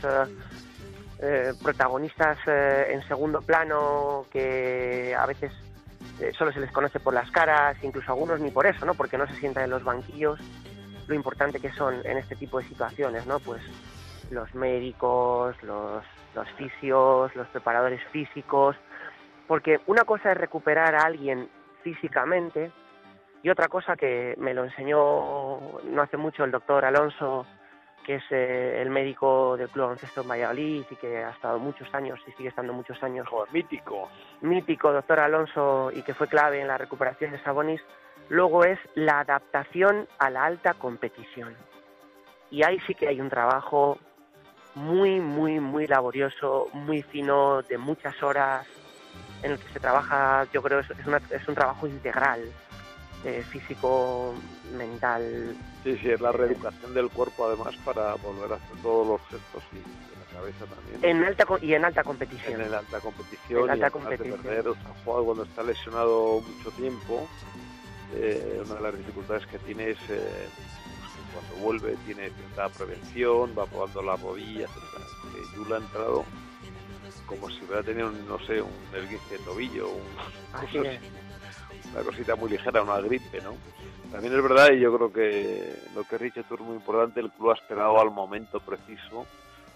[1.62, 5.52] protagonistas en segundo plano que a veces
[6.38, 8.94] solo se les conoce por las caras, incluso algunos ni por eso, ¿no?
[8.94, 10.40] Porque no se sientan en los banquillos,
[11.10, 13.40] lo importante que son en este tipo de situaciones, ¿no?
[13.40, 13.62] Pues
[14.32, 16.04] los médicos, los,
[16.36, 18.76] los fisios, los preparadores físicos,
[19.48, 21.50] porque una cosa es recuperar a alguien
[21.82, 22.72] físicamente
[23.42, 27.48] y otra cosa que me lo enseñó no hace mucho el doctor Alonso,
[28.06, 31.92] que es eh, el médico del Club Baloncesto en Valladolid y que ha estado muchos
[31.94, 33.28] años y sigue estando muchos años.
[33.52, 34.10] mítico.
[34.42, 37.82] Mítico, doctor Alonso, y que fue clave en la recuperación de Sabonis
[38.30, 41.56] Luego es la adaptación a la alta competición.
[42.52, 43.98] Y ahí sí que hay un trabajo
[44.76, 48.66] muy, muy, muy laborioso, muy fino, de muchas horas,
[49.44, 50.88] en el que se trabaja, yo creo, es,
[51.32, 52.42] es un trabajo integral,
[53.26, 54.34] eh, físico,
[54.78, 55.56] mental.
[55.84, 59.64] Sí, sí, es la reeducación del cuerpo además para volver a hacer todos los gestos
[59.74, 61.04] y la cabeza también.
[61.04, 62.62] En alta, y en alta competición.
[62.62, 63.64] En alta competición.
[63.64, 64.40] En alta competición.
[64.40, 67.28] perder, o sea, cuando está lesionado mucho tiempo,
[68.16, 70.48] eh, una de las dificultades que tiene es eh,
[71.34, 75.56] cuando vuelve tiene cierta prevención, va probando las rodillas, etc.
[75.56, 76.26] Yula ha entrado
[77.26, 79.90] como si hubiera tenido, no sé, un esguince de tobillo,
[81.94, 83.54] una cosita muy ligera, una gripe, ¿no?
[84.12, 87.52] También es verdad, y yo creo que lo que tú es muy importante, el club
[87.52, 89.28] ha esperado al momento preciso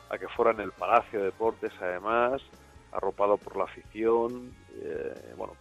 [0.09, 2.41] a que fuera en el Palacio de Deportes, además,
[2.91, 5.53] arropado por la afición, eh, bueno,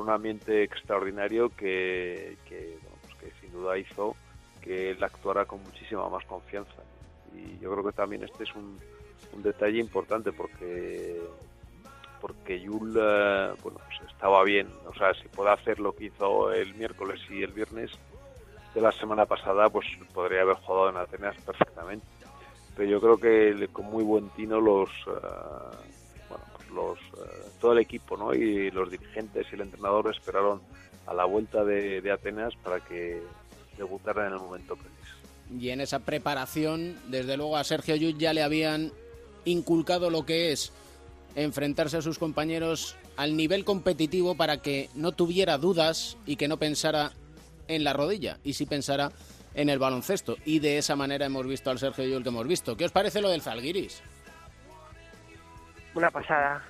[0.00, 4.16] un ambiente extraordinario que, pues que, sin duda hizo
[4.60, 6.82] que él actuara con muchísima más confianza.
[7.34, 8.78] Y yo creo que también este es un,
[9.42, 11.20] detalle importante porque
[12.20, 16.72] porque Yul bueno, pues estaba bien, o sea, si puede hacer lo que hizo el
[16.74, 17.90] miércoles y el viernes
[18.74, 22.06] de la semana pasada, pues podría haber jugado en Atenas perfectamente.
[22.76, 25.94] Pero yo creo que con muy buen tino los, eh,
[26.74, 28.34] los, eh, todo el equipo ¿no?
[28.34, 30.60] y los dirigentes y el entrenador esperaron
[31.06, 33.22] a la vuelta de, Atenas para que
[33.76, 35.14] debutara en el momento preciso.
[35.58, 38.92] y en esa preparación, desde luego a Sergio Llull ya le habían
[39.44, 40.72] inculcado lo que es
[41.34, 46.58] enfrentarse a sus compañeros al nivel competitivo para que no tuviera dudas y que no
[46.58, 47.12] pensara
[47.68, 49.12] en la rodilla y sí pensara
[49.54, 50.36] en el baloncesto.
[50.44, 52.76] Y de esa manera hemos visto al Sergio Llull que hemos visto.
[52.76, 54.02] ¿Qué os parece lo del Zalgiris?
[55.94, 56.62] Una pasada.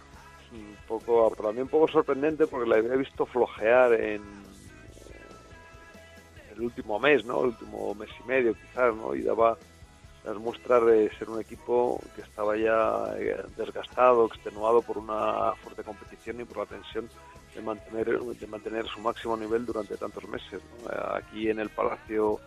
[0.53, 4.23] Un poco, para mí un poco sorprendente porque la había visto flojear en
[6.55, 7.41] el último mes, ¿no?
[7.41, 9.15] El último mes y medio quizás, ¿no?
[9.15, 9.57] Y daba
[10.25, 15.83] las muestras de ser un equipo que estaba ya eh, desgastado, extenuado por una fuerte
[15.83, 17.09] competición y por la tensión
[17.55, 20.61] de mantener, de mantener su máximo nivel durante tantos meses.
[21.15, 22.41] Aquí en el Palacio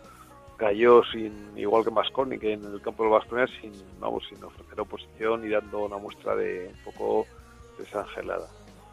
[0.58, 4.80] cayó sin igual que Masconi, que en el campo del Vasconia sin vamos sin ofrecer
[4.80, 7.26] oposición y dando una muestra de un poco
[7.78, 8.48] desangelada.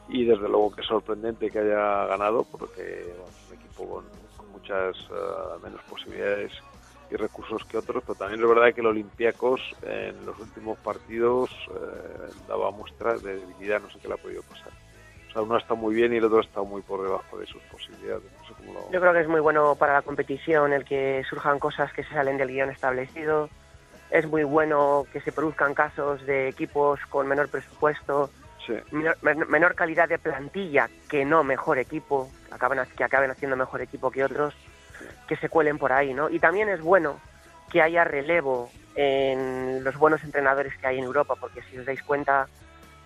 [0.07, 4.05] Y desde luego que sorprendente que haya ganado porque es un equipo con,
[4.51, 6.51] muchas eh, menos posibilidades
[7.11, 11.49] y recursos que otros, pero también es verdad que el Olympiacos en los últimos partidos
[11.69, 14.71] eh, daba muestras de debilidad, no sé qué le ha podido pasar.
[15.35, 18.23] Sea, uno está muy bien y el otro está muy por debajo de sus posibilidades.
[18.89, 22.13] Yo creo que es muy bueno para la competición el que surjan cosas que se
[22.13, 23.49] salen del guion establecido.
[24.09, 28.29] Es muy bueno que se produzcan casos de equipos con menor presupuesto,
[29.21, 34.23] menor, calidad de plantilla, que no mejor equipo, acaban, que acaben haciendo mejor equipo que
[34.23, 34.55] otros
[35.27, 36.29] que se cuelen por ahí, ¿no?
[36.29, 37.19] Y también es bueno
[37.69, 42.01] que haya relevo en los buenos entrenadores que hay en Europa, porque si os dais
[42.03, 42.47] cuenta,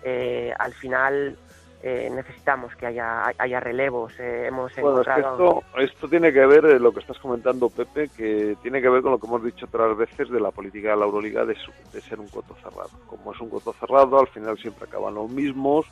[0.04, 1.36] eh, al final
[1.82, 4.12] eh, necesitamos que haya, haya relevos.
[4.18, 8.82] Eh, hemos bueno, esto, esto, tiene que ver, lo que estás comentando, Pepe, que tiene
[8.82, 11.44] que ver con lo que hemos dicho otras veces de la política de la Euroliga
[11.46, 11.56] de,
[11.92, 12.90] de ser un coto cerrado.
[13.06, 15.86] Como es un coto cerrado, al final siempre acaban los mismos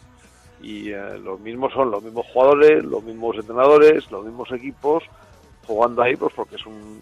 [0.61, 5.05] y los mismos son los mismos jugadores, los mismos entrenadores, los mismos equipos
[5.67, 7.01] jugando ahí, pues porque es un,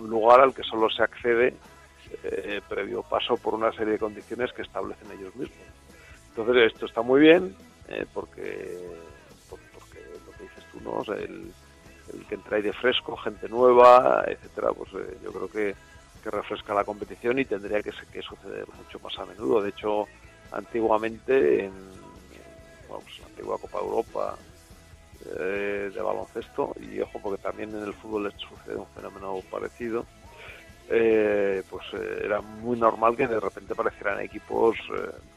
[0.00, 1.54] lugar al que solo se accede
[2.24, 5.66] eh, previo paso por una serie de condiciones que establecen ellos mismos.
[6.30, 7.54] Entonces esto está muy bien
[7.88, 8.78] eh, porque,
[9.48, 11.02] porque lo que dices tú, ¿no?
[11.14, 11.52] el,
[12.28, 15.74] que entra ahí de fresco, gente nueva, etcétera, pues eh, yo creo que,
[16.22, 19.62] que, refresca la competición y tendría que, que, suceder mucho más a menudo.
[19.62, 20.06] De hecho,
[20.52, 24.38] antiguamente en, en la antigua Copa Europa
[25.24, 30.04] eh, de baloncesto y ojo porque también en el fútbol sucede un fenómeno parecido
[30.90, 34.76] eh, pues eh, era muy normal que de repente aparecieran equipos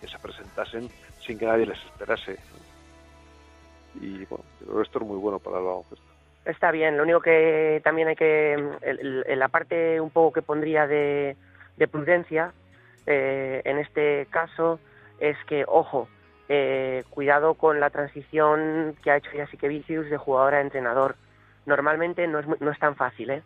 [0.01, 2.37] que se presentasen sin que nadie les esperase
[4.01, 4.43] y bueno
[4.81, 6.03] esto es muy bueno para el baloncesto
[6.45, 10.85] está bien lo único que también hay que en la parte un poco que pondría
[10.85, 11.35] de,
[11.77, 12.53] de prudencia
[13.05, 14.79] en este caso
[15.19, 16.09] es que ojo
[16.49, 19.29] eh, cuidado con la transición que ha hecho
[19.67, 21.15] Vicius de jugador a entrenador.
[21.65, 23.43] Normalmente no es, no es tan fácil, ¿eh?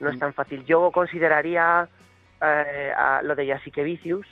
[0.00, 0.20] No es mm.
[0.20, 0.64] tan fácil.
[0.64, 1.88] Yo consideraría
[2.42, 4.26] eh, a lo de Jasikevičius,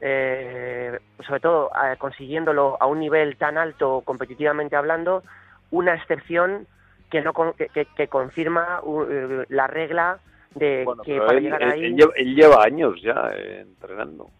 [0.00, 5.22] eh, sobre todo eh, consiguiéndolo a un nivel tan alto competitivamente hablando,
[5.70, 6.66] una excepción
[7.10, 10.20] que no que, que, confirma uh, la regla
[10.54, 14.30] de que para llegar ahí él lleva, años ya entrenando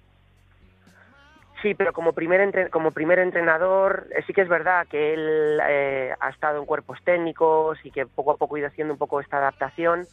[1.62, 6.14] Sí, pero como primer, como primer entrenador, eh, sí que es verdad que él eh,
[6.18, 9.20] ha estado en cuerpos técnicos y que poco a poco ha ido haciendo un poco
[9.20, 10.06] esta adaptación,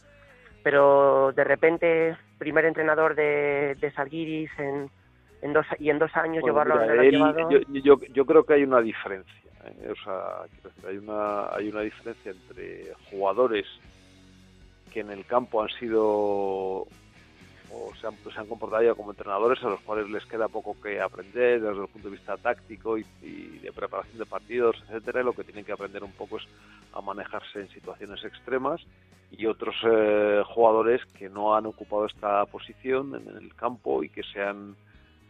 [0.68, 4.90] pero de repente, primer entrenador de, de Salguiris en,
[5.40, 7.50] en dos, y en dos años llevarlo a llevado...
[7.50, 9.32] yo, yo, yo, creo que hay una diferencia.
[9.64, 9.90] ¿eh?
[9.90, 10.42] O sea,
[10.86, 13.64] hay una, hay una diferencia entre jugadores
[14.92, 16.86] que en el campo han sido o
[17.98, 21.00] se han, se han comportado ya como entrenadores a los cuales les queda poco que
[21.00, 23.04] aprender desde el punto de vista táctico y,
[23.62, 26.44] de preparación de partidos, etcétera, lo que tienen que aprender un poco es
[26.92, 28.82] a manejarse en situaciones extremas
[29.30, 34.22] y otros eh, jugadores que no han ocupado esta posición en el campo y que
[34.22, 34.74] sean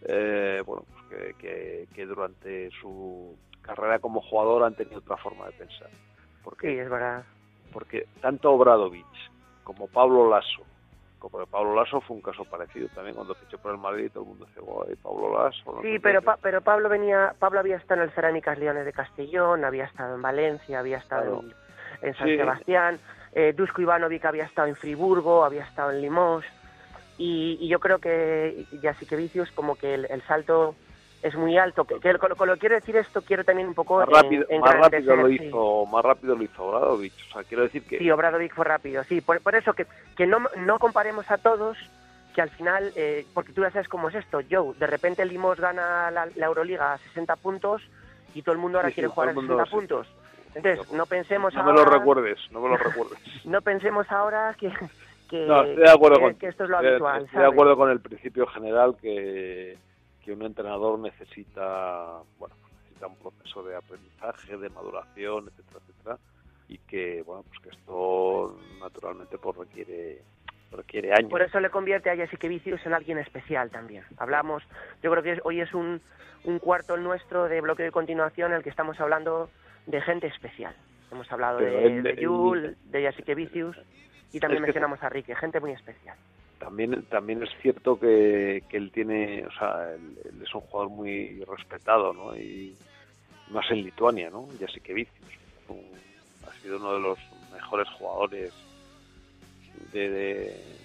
[0.02, 5.52] eh, bueno pues que, que, durante su carrera como jugador han tenido otra forma de
[5.52, 5.90] pensar.
[6.44, 7.24] Porque, sí, es verdad.
[7.72, 9.30] Porque tanto Obradovich
[9.64, 10.64] como Pablo Lasso
[11.18, 13.16] como Pablo Lasso fue un caso parecido también.
[13.16, 16.60] Cuando fichó por el Madrid todo el mundo decía guay Pablo Lasso sí pero pero
[16.60, 20.78] Pablo venía Pablo había estado en el Cerámicas Leones de Castellón había estado en Valencia
[20.78, 21.42] había estado
[22.02, 23.00] en, San Sebastián
[23.32, 26.44] eh, Dusko Ivanovic había estado en Friburgo había estado en Limos
[27.16, 30.76] y, yo creo que ya sí que Vicius como que el salto
[31.22, 31.84] es muy alto.
[31.84, 35.16] Que, con, lo que quiero decir esto, quiero también un poco más rápido, más rápido
[35.16, 37.12] lo hizo, más rápido lo hizo Obradovic.
[37.28, 39.02] O sea, quiero decir que sí, Obradovic fue rápido.
[39.04, 41.76] Sí, por, por eso que, que no, no comparemos a todos
[42.34, 45.58] que al final, eh, porque tú ya sabes cómo es esto, Joe, de repente Limos
[45.58, 47.82] gana la, Euroliga a 60 puntos
[48.34, 50.06] y todo el mundo ahora quiere jugar a 60 puntos.
[50.54, 51.72] Entonces, no pensemos no ahora...
[51.72, 53.18] me lo recuerdes, no me lo recuerdes.
[53.44, 54.72] no pensemos ahora que,
[55.28, 57.24] que, No, estoy de acuerdo que- con, que esto es lo estoy- habitual.
[57.24, 59.76] estoy de acuerdo con el principio general que,
[60.24, 66.18] que un entrenador necesita, bueno, necesita un proceso de aprendizaje, de maduración, etcétera, etcétera,
[66.68, 70.22] y que, bueno, pues que esto naturalmente pues requiere
[70.70, 71.30] requiere años.
[71.30, 74.04] Por eso le convierte a Jessica Vicius en alguien especial también.
[74.18, 74.62] Hablamos,
[75.02, 76.02] yo creo que hoy es un,
[76.44, 79.48] un cuarto el nuestro de bloque de continuación en el que estamos hablando
[79.88, 80.74] de gente especial.
[81.10, 83.76] Hemos hablado Pero de, de de Jessica Vicius
[84.32, 86.16] y también mencionamos a Rique, gente muy especial.
[86.58, 90.90] también también es cierto que, que él tiene o sea él, él es un jugador
[90.90, 92.76] muy respetado no y
[93.50, 95.32] más en Lituania no Jasikevičius
[95.68, 95.98] Un-
[96.46, 97.18] ha sido uno de los
[97.52, 98.52] mejores jugadores
[99.92, 100.78] de, de,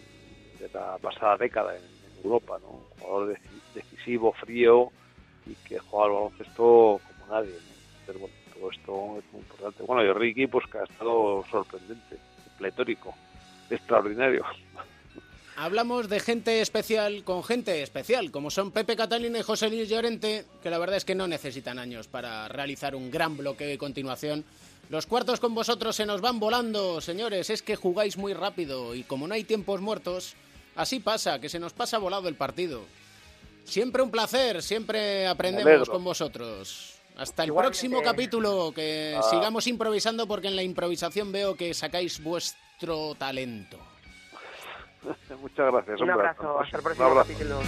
[0.59, 4.91] de la pasada década en, en Europa no un jugador deci- decisivo frío
[5.45, 7.73] y que juega al baloncesto como nadie ¿no?
[8.19, 8.33] Bueno,
[8.63, 12.17] todo esto es muy importante bueno y Ricky pues que ha estado sorprendente
[12.57, 13.13] pletórico
[13.69, 14.45] extraordinario
[15.55, 20.45] Hablamos de gente especial con gente especial, como son Pepe Catalina y José Luis Llorente,
[20.63, 24.45] que la verdad es que no necesitan años para realizar un gran bloqueo y continuación.
[24.89, 29.03] Los cuartos con vosotros se nos van volando, señores, es que jugáis muy rápido y
[29.03, 30.33] como no hay tiempos muertos,
[30.75, 32.81] así pasa, que se nos pasa volado el partido.
[33.63, 36.95] Siempre un placer, siempre aprendemos con vosotros.
[37.15, 37.77] Hasta el Igualmente.
[37.77, 39.21] próximo capítulo, que Ah.
[39.29, 43.77] sigamos improvisando porque en la improvisación veo que sacáis vuestro talento.
[45.41, 46.01] Muchas gracias.
[46.01, 46.27] Un hombre.
[46.29, 47.31] abrazo, hasta el Un próximo abrazo.
[47.33, 47.59] capítulo.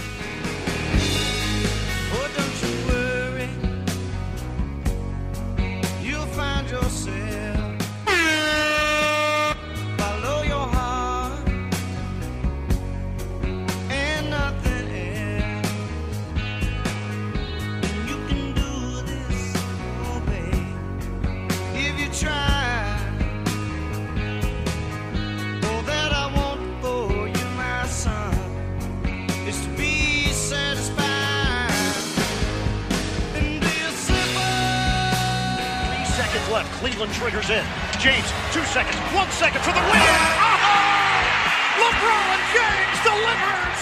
[36.86, 37.66] Cleveland triggers in.
[37.98, 38.94] James, two seconds.
[39.10, 39.98] One second for the win.
[39.98, 41.82] Ah!
[41.82, 43.78] LeBron James delivers.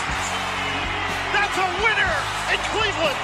[1.37, 2.15] That's a winner
[2.49, 3.21] in Cleveland.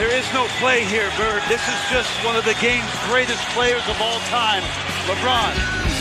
[0.00, 1.42] There is no play here, Bird.
[1.52, 4.62] This is just one of the game's greatest players of all time,
[5.04, 5.93] LeBron.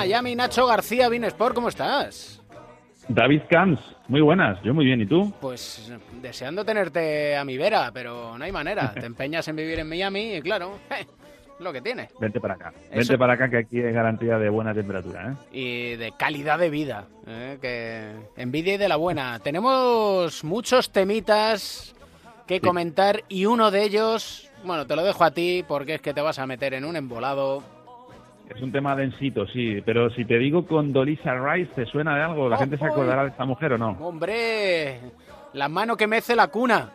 [0.00, 2.40] Miami, Nacho García, Sport, ¿cómo estás?
[3.06, 5.30] David Camps, muy buenas, yo muy bien, ¿y tú?
[5.42, 5.92] Pues
[6.22, 8.94] deseando tenerte a mi vera, pero no hay manera.
[8.98, 10.78] Te empeñas en vivir en Miami y claro,
[11.58, 12.08] lo que tiene.
[12.18, 15.36] Vente para acá, Eso- vente para acá que aquí hay garantía de buena temperatura, ¿eh?
[15.52, 17.58] Y de calidad de vida, ¿eh?
[17.60, 19.38] que envidia y de la buena.
[19.44, 21.94] Tenemos muchos temitas
[22.46, 26.14] que comentar y uno de ellos, bueno, te lo dejo a ti porque es que
[26.14, 27.62] te vas a meter en un embolado.
[28.54, 32.22] Es un tema densito, sí, pero si te digo con Dolisa Rice, ¿te suena de
[32.22, 32.48] algo?
[32.48, 33.90] ¿La gente se acordará de esta mujer o no?
[34.00, 34.98] Hombre,
[35.52, 36.90] la mano que mece la cuna.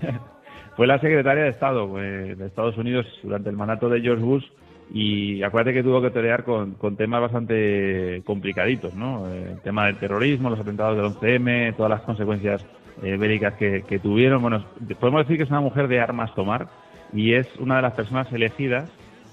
[0.76, 4.44] Fue la secretaria de Estado eh, de Estados Unidos durante el mandato de George Bush
[4.92, 9.28] y acuérdate que tuvo que pelear con, con temas bastante complicaditos, ¿no?
[9.28, 12.64] Eh, El tema del terrorismo, los atentados del 11M, todas las consecuencias
[13.02, 14.40] eh, bélicas que, que tuvieron.
[14.40, 14.64] Bueno,
[15.00, 16.68] podemos decir que es una mujer de armas tomar
[17.12, 18.90] y es una de las personas elegidas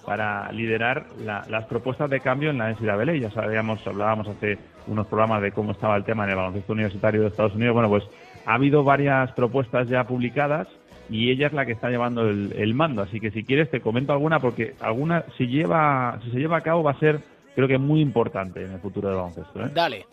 [0.08, 3.14] para liderar la- las propuestas de cambio en la NCAA.
[3.18, 7.20] Ya sabíamos, hablábamos hace unos programas de cómo estaba el tema en el baloncesto universitario
[7.24, 7.74] de Estados Unidos.
[7.74, 8.06] Bueno, pues
[8.46, 10.70] ha habido varias propuestas ya publicadas
[11.10, 13.02] y ella es la que está llevando el, el mando.
[13.02, 16.62] Así que si quieres te comento alguna porque alguna si lleva si se lleva a
[16.62, 17.20] cabo va a ser
[17.54, 19.60] creo que muy importante en el futuro del baloncesto.
[19.62, 19.70] ¿eh?
[19.74, 20.06] Dale,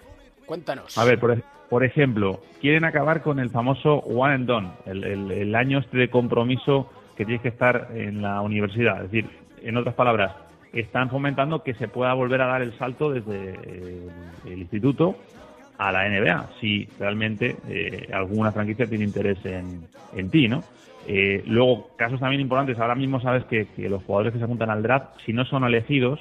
[0.45, 0.99] cuéntanos.
[0.99, 5.05] A ver, por, ej- por ejemplo, quieren acabar con el famoso one and done, el,
[5.05, 8.97] el- el año este de compromiso que tienes que estar en la universidad.
[9.05, 9.31] Es decir,
[9.65, 10.33] en otras palabras,
[10.73, 14.11] están fomentando que se pueda volver a dar el salto desde el,
[14.47, 15.17] el instituto
[15.79, 20.63] a la NBA, si realmente eh, alguna franquicia tiene interés en, en ti, ¿no?
[21.07, 24.71] Eh, luego, casos también importantes, ahora mismo sabes que, que los jugadores que se apuntan
[24.71, 26.21] al draft, si no son elegidos,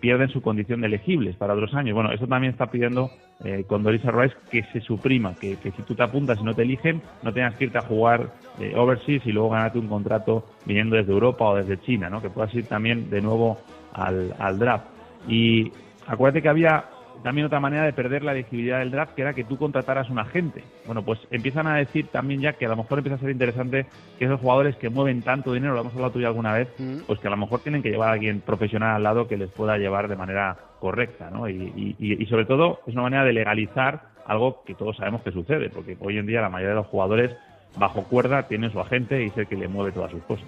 [0.00, 1.94] pierden su condición de elegibles para otros años.
[1.94, 3.10] Bueno, eso también está pidiendo
[3.44, 6.54] eh, con Dorisa Rice que se suprima, que, que si tú te apuntas y no
[6.54, 10.44] te eligen, no tengas que irte a jugar eh, overseas y luego ganarte un contrato
[10.64, 12.22] viniendo desde Europa o desde China, ¿no?
[12.22, 13.58] Que puedas ir también de nuevo
[13.92, 14.86] al, al draft.
[15.28, 15.70] Y
[16.06, 16.84] acuérdate que había
[17.22, 20.18] también otra manera de perder la elegibilidad del draft, que era que tú contrataras un
[20.18, 20.62] agente.
[20.86, 23.86] Bueno, pues empiezan a decir también ya que a lo mejor empieza a ser interesante
[24.18, 26.68] que esos jugadores que mueven tanto dinero, lo hemos hablado tú ya alguna vez,
[27.06, 29.50] pues que a lo mejor tienen que llevar a alguien profesional al lado que les
[29.50, 31.48] pueda llevar de manera correcta, ¿no?
[31.48, 35.32] Y, y- y sobre todo es una manera de legalizar algo que todos sabemos que
[35.32, 37.34] sucede, porque hoy en día la mayoría de los jugadores
[37.76, 40.46] bajo cuerda tienen su agente y es el que le mueve todas sus cosas.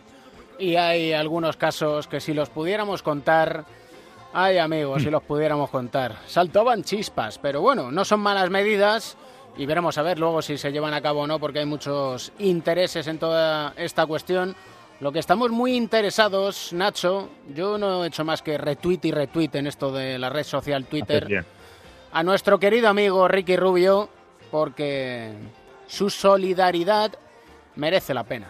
[0.58, 3.64] Y hay algunos casos que si los pudiéramos contar,
[4.33, 9.16] ay amigos, si los pudiéramos contar, saltaban chispas, pero bueno, no son malas medidas
[9.57, 12.33] y veremos a ver luego si se llevan a cabo o no, porque hay muchos
[12.39, 14.55] intereses en toda esta cuestión.
[15.01, 19.51] Lo que estamos muy interesados, Nacho, yo no he hecho más que retweet y retweet
[19.55, 21.45] en esto de la red social Twitter,
[22.12, 24.11] a nuestro querido amigo Ricky Rubio,
[24.51, 25.33] porque
[25.87, 27.12] su solidaridad
[27.76, 28.49] merece la pena.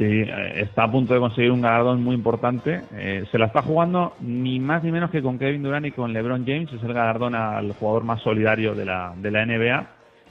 [0.00, 2.80] Sí, eh, está a punto de conseguir un galardón muy importante.
[2.94, 6.14] Eh, se la está jugando ni más ni menos que con Kevin Durant y con
[6.14, 6.72] LeBron James.
[6.72, 9.86] Es el galardón al jugador más solidario de la, de la NBA.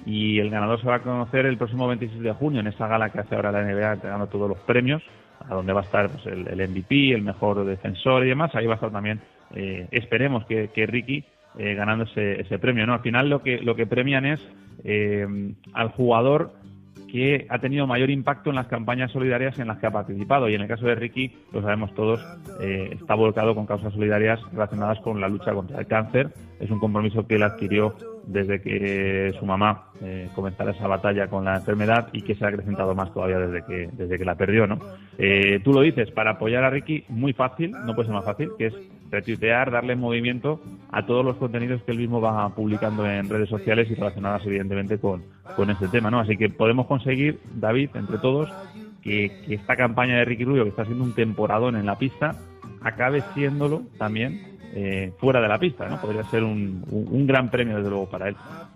[0.07, 3.11] Y el ganador se va a conocer el próximo 26 de junio en esa gala
[3.11, 5.03] que hace ahora la NBA, entregando todos los premios,
[5.47, 8.55] a donde va a estar pues, el, el MVP, el mejor defensor y demás.
[8.55, 9.21] Ahí va a estar también,
[9.53, 11.23] eh, esperemos que, Ricky
[11.59, 12.87] eh, ganando ese, ese premio.
[12.87, 12.95] ¿no?
[12.95, 14.41] Al final lo que, lo que premian es
[14.83, 15.27] eh,
[15.73, 16.53] al jugador
[17.11, 20.49] que ha tenido mayor impacto en las campañas solidarias en las que ha participado.
[20.49, 22.19] Y en el caso de Ricky, lo sabemos todos,
[22.61, 26.29] eh, está volcado con causas solidarias relacionadas con la lucha contra el cáncer.
[26.59, 27.95] Es un compromiso que él adquirió
[28.25, 32.49] desde que su mamá eh, comenzara esa batalla con la enfermedad y que se ha
[32.49, 34.67] acrecentado más todavía desde que, desde que la perdió.
[34.67, 34.77] ¿no?
[35.17, 38.49] Eh, tú lo dices, para apoyar a Ricky, muy fácil, no puede ser más fácil,
[38.57, 38.73] que es
[39.09, 43.89] retuitear, darle movimiento a todos los contenidos que él mismo va publicando en redes sociales
[43.89, 45.23] y relacionadas evidentemente con,
[45.55, 46.19] con este tema, ¿no?
[46.19, 48.49] Así que podemos conseguir, David, entre todos,
[49.01, 52.35] que, que esta campaña de Ricky Rubio, que está siendo un temporadón en la pista,
[52.81, 55.99] acabe siéndolo también eh, fuera de la pista, ¿no?
[55.99, 58.35] Podría ser un, un- un gran premio, desde luego, para él.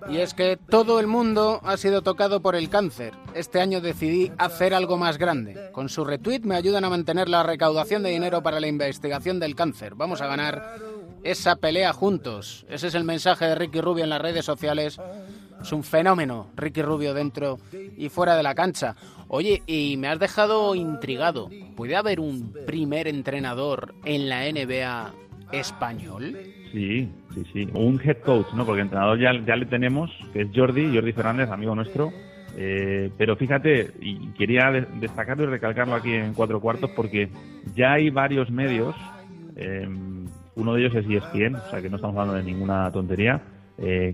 [0.09, 3.13] Y es que todo el mundo ha sido tocado por el cáncer.
[3.35, 5.69] Este año decidí hacer algo más grande.
[5.71, 9.55] Con su retweet me ayudan a mantener la recaudación de dinero para la investigación del
[9.55, 9.95] cáncer.
[9.95, 10.75] Vamos a ganar
[11.23, 12.65] esa pelea juntos.
[12.69, 14.99] Ese es el mensaje de Ricky Rubio en las redes sociales.
[15.61, 17.57] Es un fenómeno, Ricky Rubio dentro
[17.97, 18.95] y fuera de la cancha.
[19.29, 21.49] Oye, y me has dejado intrigado.
[21.77, 25.13] ¿Puede haber un primer entrenador en la NBA
[25.53, 26.35] español?
[26.71, 27.67] Sí, sí, sí.
[27.73, 28.65] Un head coach, ¿no?
[28.65, 32.11] Porque entrenador ya, ya le tenemos, que es Jordi, Jordi Fernández, amigo nuestro.
[32.57, 37.29] Eh, pero fíjate, y quería de- destacarlo y recalcarlo aquí en cuatro cuartos, porque
[37.75, 38.95] ya hay varios medios,
[39.55, 39.87] eh,
[40.55, 43.41] uno de ellos es ESPN, o sea que no estamos hablando de ninguna tontería,
[43.77, 44.13] eh,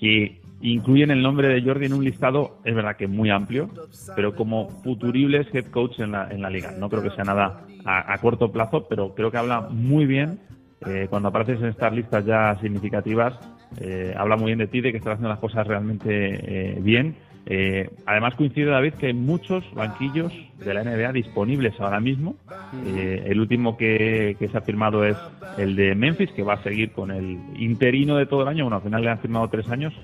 [0.00, 3.68] que incluyen el nombre de Jordi en un listado, es verdad que muy amplio,
[4.16, 6.72] pero como futuribles head coach en la, en la liga.
[6.76, 10.40] No creo que sea nada a corto plazo, pero creo que habla muy bien
[10.84, 13.34] eh, cuando apareces en estas listas ya significativas,
[13.80, 17.16] eh, habla muy bien de ti, de que estás haciendo las cosas realmente eh, bien.
[17.48, 22.36] Eh, además coincide, David, que hay muchos banquillos de la NBA disponibles ahora mismo.
[22.84, 25.16] El último que, que se ha firmado es
[25.56, 28.64] el de Memphis, que va a seguir con el interino de todo el año.
[28.64, 29.94] Bueno, al final le han firmado tres años,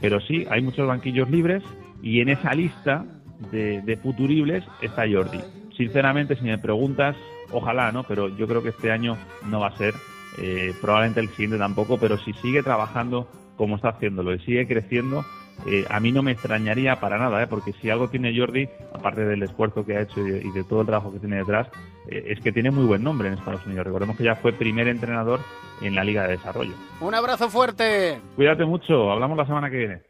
[0.00, 1.64] pero sí, hay muchos banquillos libres
[2.02, 3.04] y en esa lista
[3.50, 5.40] de, de futuribles está Jordi.
[5.76, 7.16] Sinceramente, si me preguntas,
[7.50, 8.04] ojalá, ¿no?
[8.04, 9.16] Pero yo creo que este año
[9.46, 9.94] no va a ser,
[10.38, 15.24] eh, probablemente el siguiente tampoco, pero si sigue trabajando como está haciéndolo y sigue creciendo,
[15.64, 17.46] eh, a mí no me extrañaría para nada, ¿eh?
[17.46, 20.64] porque si algo tiene Jordi, aparte del esfuerzo que ha hecho y de, y de
[20.64, 21.68] todo el trabajo que tiene detrás,
[22.08, 23.86] eh, es que tiene muy buen nombre en Estados Unidos.
[23.86, 25.40] Recordemos que ya fue primer entrenador
[25.80, 26.74] en la Liga de Desarrollo.
[27.00, 28.20] Un abrazo fuerte.
[28.36, 30.02] Cuídate mucho, hablamos la semana que viene.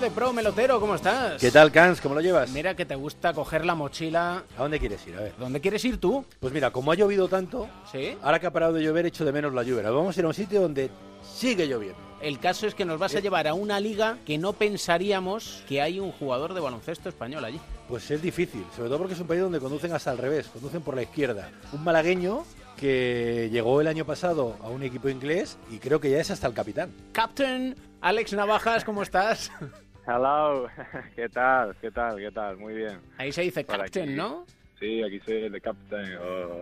[0.00, 1.40] De Pro Melotero, ¿cómo estás?
[1.40, 2.02] ¿Qué tal, Cans?
[2.02, 2.50] ¿Cómo lo llevas?
[2.50, 4.44] Mira que te gusta coger la mochila.
[4.58, 5.16] ¿A dónde quieres ir?
[5.16, 5.32] A ver.
[5.38, 6.22] ¿Dónde quieres ir tú?
[6.38, 8.14] Pues mira, como ha llovido tanto, ¿Sí?
[8.22, 9.88] ahora que ha parado de llover, echo de menos la lluvia.
[9.90, 10.90] Vamos a ir a un sitio donde
[11.22, 11.98] sigue lloviendo.
[12.20, 15.80] El caso es que nos vas a llevar a una liga que no pensaríamos que
[15.80, 17.60] hay un jugador de baloncesto español allí.
[17.88, 20.82] Pues es difícil, sobre todo porque es un país donde conducen hasta al revés, conducen
[20.82, 21.50] por la izquierda.
[21.72, 22.44] Un malagueño
[22.76, 26.46] que llegó el año pasado a un equipo inglés y creo que ya es hasta
[26.46, 26.92] el capitán.
[27.12, 29.50] Captain Alex Navajas, ¿cómo estás?
[30.06, 30.68] Hello,
[31.16, 31.74] ¿qué tal?
[31.80, 32.16] ¿Qué tal?
[32.18, 32.56] ¿Qué tal?
[32.58, 33.00] Muy bien.
[33.18, 34.16] Ahí se dice Por captain, aquí.
[34.16, 34.46] ¿no?
[34.78, 36.04] Sí, aquí soy el Captain.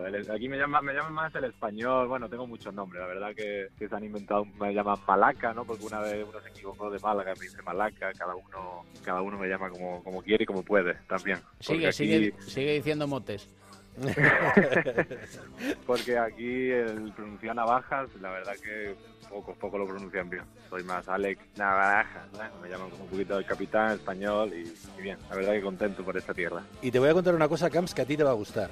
[0.07, 2.07] el- aquí me llaman, me llaman más el español.
[2.07, 3.01] Bueno, tengo muchos nombres.
[3.01, 5.65] La verdad que, que se han inventado, me llaman Malaca, ¿no?
[5.65, 8.13] Porque una vez uno se equivocó de Málaga, me dice Malaca.
[8.13, 11.39] Cada uno, cada uno me llama como, como quiere y como puede también.
[11.59, 13.49] Sigue, Porque aquí- sigue, sigue diciendo motes.
[15.85, 18.95] Porque aquí el pronunciar navajas, la verdad que
[19.29, 20.43] pocos, poco lo pronuncian bien.
[20.69, 22.61] Soy más Alex Navajas, ¿no?
[22.61, 26.03] me llaman como un poquito el capitán español y, y bien, la verdad que contento
[26.03, 26.63] por esta tierra.
[26.81, 28.69] Y te voy a contar una cosa, Camps, que a ti te va a gustar.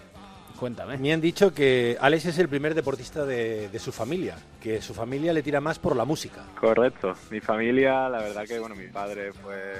[0.59, 0.97] Cuéntame.
[0.97, 4.93] Me han dicho que Alex es el primer deportista de, de su familia, que su
[4.93, 6.43] familia le tira más por la música.
[6.59, 7.13] Correcto.
[7.31, 9.73] Mi familia, la verdad que, bueno, mi padre fue,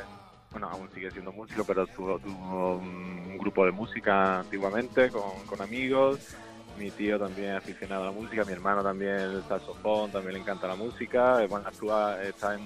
[0.53, 6.35] bueno, aún sigue siendo músico, pero tuvo, tuvo un grupo de música antiguamente con, amigos.
[6.77, 10.39] Mi tío también es aficionado a la música, mi hermano también el saxofón, también le
[10.39, 11.45] encanta la música.
[11.47, 12.61] Bueno, actúa, está en,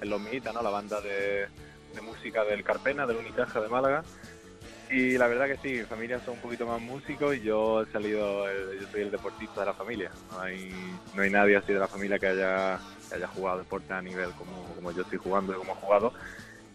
[0.00, 0.62] en Los ¿no?
[0.62, 1.46] La banda de,
[2.02, 4.02] música del Carpena, del Unicaja de Málaga.
[4.90, 7.86] Y la verdad que sí, mi familia son un poquito más músicos y yo he
[7.92, 10.10] salido, yo soy el deportista de la familia.
[10.32, 10.74] No hay,
[11.14, 12.74] no hay nadie así de la familia que haya,
[13.14, 16.12] haya jugado deporte a nivel como, como yo estoy jugando y como he jugado.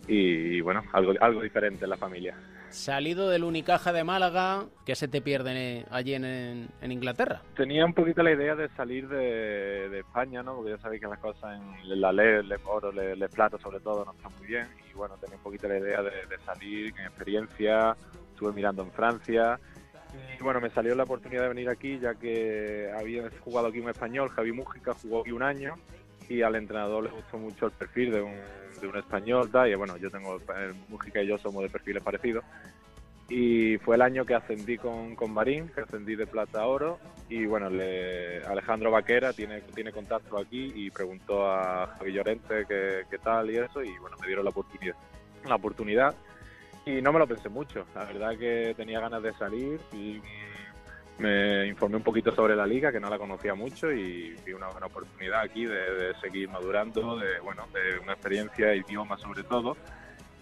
[0.08, 2.36] Y, bueno, algo, algo diferente en la familia.
[2.70, 7.42] Salido del Unicaja de Málaga, ¿qué se te pierde allí en, en- en Inglaterra?
[7.56, 10.56] Tenía un poquito la idea de salir de, de España, ¿no?
[10.56, 13.80] Porque ya sabéis que las cosas en la ley, el oro, el, el plata sobre
[13.80, 14.68] todo, no están muy bien.
[14.92, 17.96] Y bueno, tenía un poquito la idea de, de salir en experiencia.
[18.34, 19.58] Estuve mirando en Francia.
[20.38, 23.90] Y bueno, me salió la oportunidad de venir aquí, ya que había jugado aquí un
[23.90, 25.76] español, Javi Mújica, jugó aquí un año.
[26.30, 28.34] Y al entrenador le gustó mucho el perfil de un,
[28.82, 32.04] de un español, tal, y bueno, yo tengo, eh, Mújica y yo somos de perfiles
[32.04, 32.44] parecidos.
[33.28, 37.00] Y fue el año que ascendí con, con Marín, que ascendí de plata a oro.
[37.28, 43.18] Y bueno, le, Alejandro Vaquera tiene, tiene contacto aquí y preguntó a Javi Llorente qué,
[43.18, 43.84] tal y eso.
[43.84, 44.96] Y bueno, me dieron la oportunidad.
[45.46, 46.16] La oportunidad.
[46.86, 47.88] Y no me lo pensé mucho.
[47.96, 50.22] La verdad que tenía ganas de salir y
[51.18, 54.68] me informé un poquito sobre la liga, que no la conocía mucho, y vi una
[54.68, 59.78] buena oportunidad aquí de, de seguir madurando, de, bueno, de una experiencia, idioma sobre todo.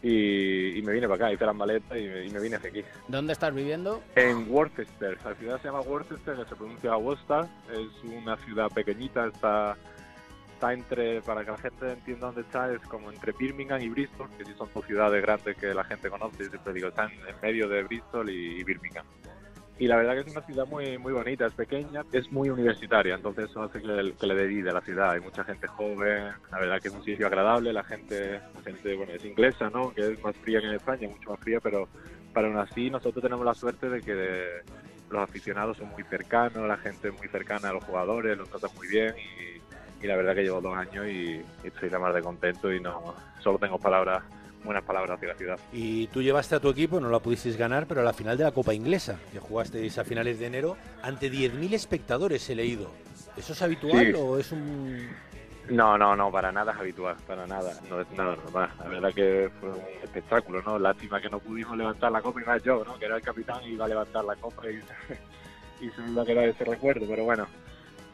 [0.01, 2.69] Y, y me vine para acá, hice las maletas y me, y me vine hacia
[2.69, 2.84] aquí.
[3.07, 4.03] ¿Dónde estás viviendo?
[4.15, 9.28] En Worcester, la ciudad se llama Worcester, que se pronuncia Worcester, es una ciudad pequeñita,
[9.28, 9.78] está,
[10.55, 14.28] está entre, para que la gente entienda dónde está, es como entre Birmingham y Bristol,
[14.38, 17.36] que sí son dos ciudades grandes que la gente conoce, yo siempre digo, están en
[17.41, 19.05] medio de Bristol y, y Birmingham.
[19.80, 23.15] Y la verdad que es una ciudad muy muy bonita, es pequeña, es muy universitaria,
[23.15, 25.11] entonces eso hace que le, que dé vida a la ciudad.
[25.11, 28.95] Hay mucha gente joven, la verdad que es un sitio agradable, la gente, la gente
[28.95, 29.91] bueno, es inglesa, ¿no?
[29.93, 31.88] Que es más fría que en España, mucho más fría, pero
[32.34, 34.61] para aún así nosotros tenemos la suerte de que
[35.09, 38.71] los aficionados son muy cercanos, la gente es muy cercana a los jugadores, los tratan
[38.76, 42.13] muy bien y, y la verdad que llevo dos años y, y estoy la más
[42.13, 44.24] de contento y no solo tengo palabras
[44.64, 45.59] buenas palabras hacia la ciudad.
[45.72, 48.43] Y tú llevaste a tu equipo, no la pudisteis ganar, pero a la final de
[48.45, 52.89] la Copa Inglesa, que jugasteis a finales de enero, ante 10.000 espectadores he leído.
[53.38, 54.14] ¿Eso es habitual Sí.
[54.16, 55.07] o es un...?
[55.70, 58.70] No, no, no, para nada es habitual, para nada, no es nada normal.
[58.80, 60.78] La verdad que fue un espectáculo, ¿no?
[60.78, 62.99] Lástima que no pudimos levantar la copa y más yo, ¿no?
[62.99, 64.76] Que era el capitán y iba a levantar la copa y,
[65.86, 67.47] y se me iba a quedar ese recuerdo, pero bueno,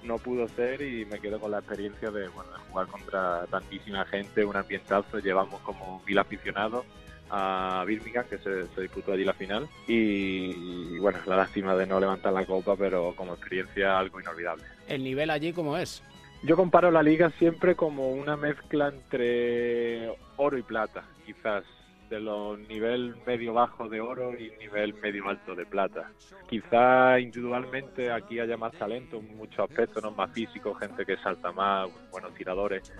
[0.03, 4.05] no pudo ser y me quedo con la experiencia de, bueno, de jugar contra tantísima
[4.05, 6.85] gente, un ambientazo, llevamos como mil aficionados
[7.29, 11.85] a Birmingham, que se, se disputó allí la final, y, y, bueno, la lástima de
[11.85, 14.63] no levantar la copa, pero como experiencia algo inolvidable.
[14.87, 16.01] ¿El nivel allí cómo es?
[16.41, 21.63] Yo comparo la liga siempre como una mezcla entre oro y plata, quizás,
[22.09, 26.11] de los nivel medio bajo de oro y nivel medio alto de plata.
[26.49, 30.11] Quizá individualmente aquí haya más talento en muchos aspectos, ¿no?
[30.11, 32.91] más físico, gente que salta más, buenos tiradores,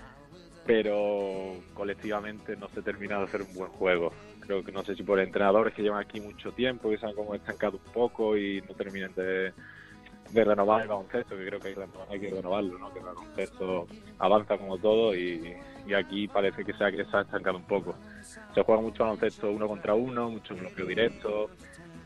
[0.66, 4.14] pero colectivamente no se termina de hacer un buen juego.
[4.40, 7.14] Creo que no sé si por entrenadores que llevan aquí mucho tiempo y se han
[7.14, 9.54] como estancado un poco y no terminan de,
[10.32, 11.76] de renovar el baloncesto, que creo que
[12.10, 12.94] hay, que renovarlo, ¿no?
[12.94, 13.88] que el baloncesto
[14.20, 15.56] avanza como todo y,
[15.88, 17.96] y aquí parece que se ha, que se ha estancado un poco.
[18.54, 21.50] Se juega mucho baloncesto uno contra uno, mucho bloqueo directo,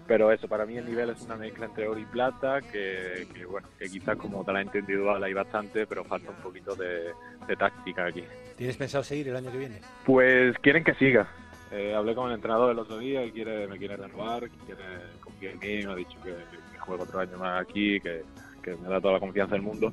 [0.07, 3.45] pero eso, para mí el nivel es una mezcla entre oro y plata, que, que,
[3.45, 7.13] bueno, que quizás como talento individual hay bastante, pero falta un poquito de,
[7.47, 8.23] de táctica aquí.
[8.57, 9.81] ¿Tienes pensado seguir el año que viene?
[10.05, 11.27] Pues quieren que siga.
[11.71, 14.83] Eh, hablé con el entrenador el otro día, él quiere, me quiere renovar, quiere
[15.21, 16.35] confiar en mí, me ha dicho que
[16.83, 18.23] juego otro año más aquí, que,
[18.61, 19.91] que me da toda la confianza del mundo.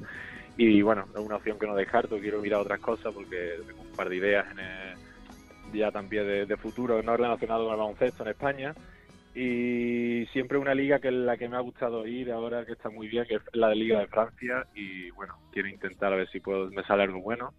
[0.56, 3.96] Y bueno, es una opción que no descarto, quiero mirar otras cosas porque tengo un
[3.96, 4.96] par de ideas en el-
[5.72, 8.74] ya también de, de futuro no relacionado con el baloncesto en España.
[9.34, 12.90] Y siempre una liga que es la que me ha gustado ir ahora, que está
[12.90, 14.66] muy bien, que es la Liga de Francia.
[14.74, 17.54] Y bueno, quiero intentar a ver si puedo me sale algo bueno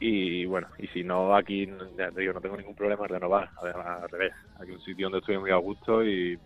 [0.00, 3.50] y bueno, y si no, aquí ya te digo, no tengo ningún problema en renovar,
[3.60, 4.32] además, al revés.
[4.56, 6.38] Aquí es un sitio donde estoy muy a gusto y,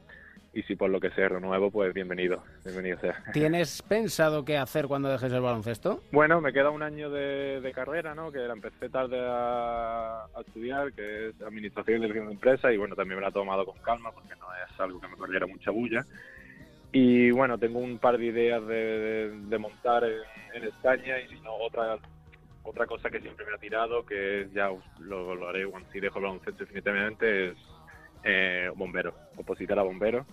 [0.55, 3.23] y si por lo que sea renuevo, pues bienvenido, bienvenido sea.
[3.33, 6.01] ¿Tienes pensado qué hacer cuando dejes el baloncesto?
[6.11, 8.33] Bueno, me queda un año de, de carrera, ¿no?
[8.33, 13.17] Que la empecé tarde a, a estudiar, que es Administración de Empresas, y bueno, también
[13.17, 16.05] me la he tomado con calma porque no es algo que me corriera mucha bulla.
[16.91, 20.21] Y bueno, tengo un par de ideas de, de- de montar en,
[20.55, 21.99] en España y si no, otra
[22.65, 24.71] otra cosa que siempre me ha tirado, que ya
[25.01, 27.57] lo, lo haré cuando si dejo el baloncesto definitivamente, es
[28.25, 30.27] eh, bombero, opositar a bombero.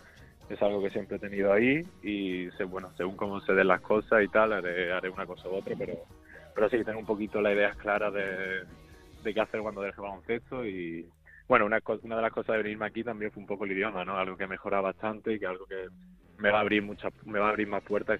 [0.49, 4.23] es algo que siempre he tenido ahí y bueno, según cómo se den las cosas
[4.23, 5.93] y tal, haré, una cosa u otra, pero,
[6.53, 8.63] pero sí, tengo un poquito la idea clara de,
[9.23, 11.07] de qué hacer cuando deje baloncesto y
[11.47, 14.03] bueno, una, una de las cosas de venirme aquí también fue un poco el idioma,
[14.03, 14.17] ¿no?
[14.17, 15.87] Algo que mejora bastante y que algo que
[16.37, 18.19] me va a abrir muchas, me va a abrir más puertas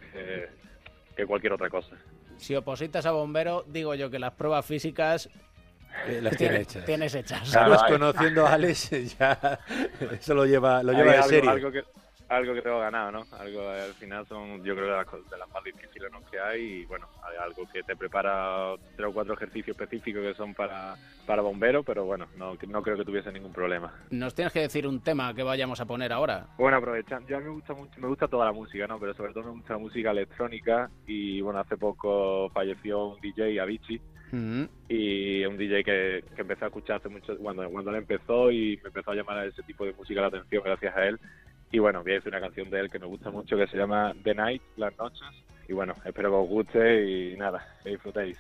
[1.16, 1.96] que cualquier otra cosa.
[2.38, 5.30] Si opositas a bombero, digo yo que las pruebas físicas
[6.08, 6.86] Eh, las tiene hechas.
[6.86, 7.56] Tienes hechas.
[7.56, 8.90] Además, conociendo a Alex,
[9.20, 9.60] ya
[10.12, 11.50] eso lo lleva, lo lleva algo, serio.
[11.50, 11.84] algo que
[12.30, 13.26] algo que tengo ganado, ¿no?
[13.38, 16.24] Algo al final son, yo creo, de las, de las más difíciles ¿no?
[16.30, 20.34] que hay y bueno, hay algo que te prepara tres o cuatro ejercicios específicos que
[20.34, 23.94] son para, para bomberos, pero bueno, no, no creo que tuviese ningún problema.
[24.10, 26.48] Nos tienes que decir un tema que vayamos a poner ahora.
[26.58, 29.00] Bueno, aprovechando, yo a mí me gusta mucho, me gusta toda la música, ¿no?
[29.00, 33.60] Pero sobre todo me gusta la música electrónica y bueno, hace poco falleció un DJ,
[33.60, 34.02] Avicii,
[34.90, 38.80] y un DJ que, que empecé a escuchar hace mucho, cuando, cuando él empezó y
[38.84, 41.20] me empezó a llamar a ese tipo de música la atención gracias a él.
[41.72, 43.78] Y bueno, voy a decir una canción de él que me gusta mucho que se
[43.78, 45.28] llama The Night, Las Noches.
[45.68, 48.38] Y bueno, espero que os guste y nada, que disfrutéis.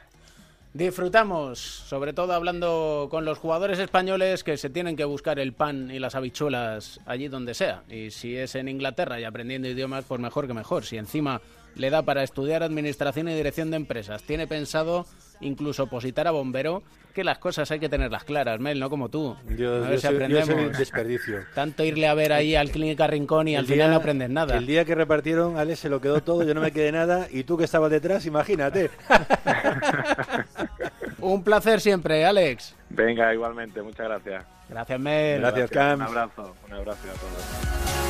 [0.75, 5.89] Disfrutamos, sobre todo hablando con los jugadores españoles que se tienen que buscar el pan
[5.89, 7.83] y las habichuelas allí donde sea.
[7.89, 10.83] Y si es en Inglaterra y aprendiendo idiomas, pues mejor que mejor.
[10.83, 11.39] Si encima
[11.75, 15.05] le da para estudiar administración y dirección de empresas, tiene pensado
[15.41, 16.81] incluso opositar a bombero,
[17.13, 19.37] que las cosas hay que tenerlas claras, Mel, no como tú.
[19.57, 20.47] Yo, a ver yo si soy, yo aprendemos.
[20.47, 21.39] soy desperdicio.
[21.53, 24.29] Tanto irle a ver ahí al Clínica Rincón y al El final día- no aprendes
[24.29, 24.57] nada.
[24.57, 27.43] El día que repartieron, Alex se lo quedó todo, yo no me quedé nada, y
[27.43, 28.89] tú que estabas detrás, imagínate.
[31.19, 32.75] Un placer siempre, Alex.
[32.89, 34.45] Venga, igualmente, muchas gracias.
[34.69, 35.39] Gracias, Mel.
[35.41, 35.99] Gracias, Cam.
[36.01, 38.04] Un abrazo, un abrazo a todos.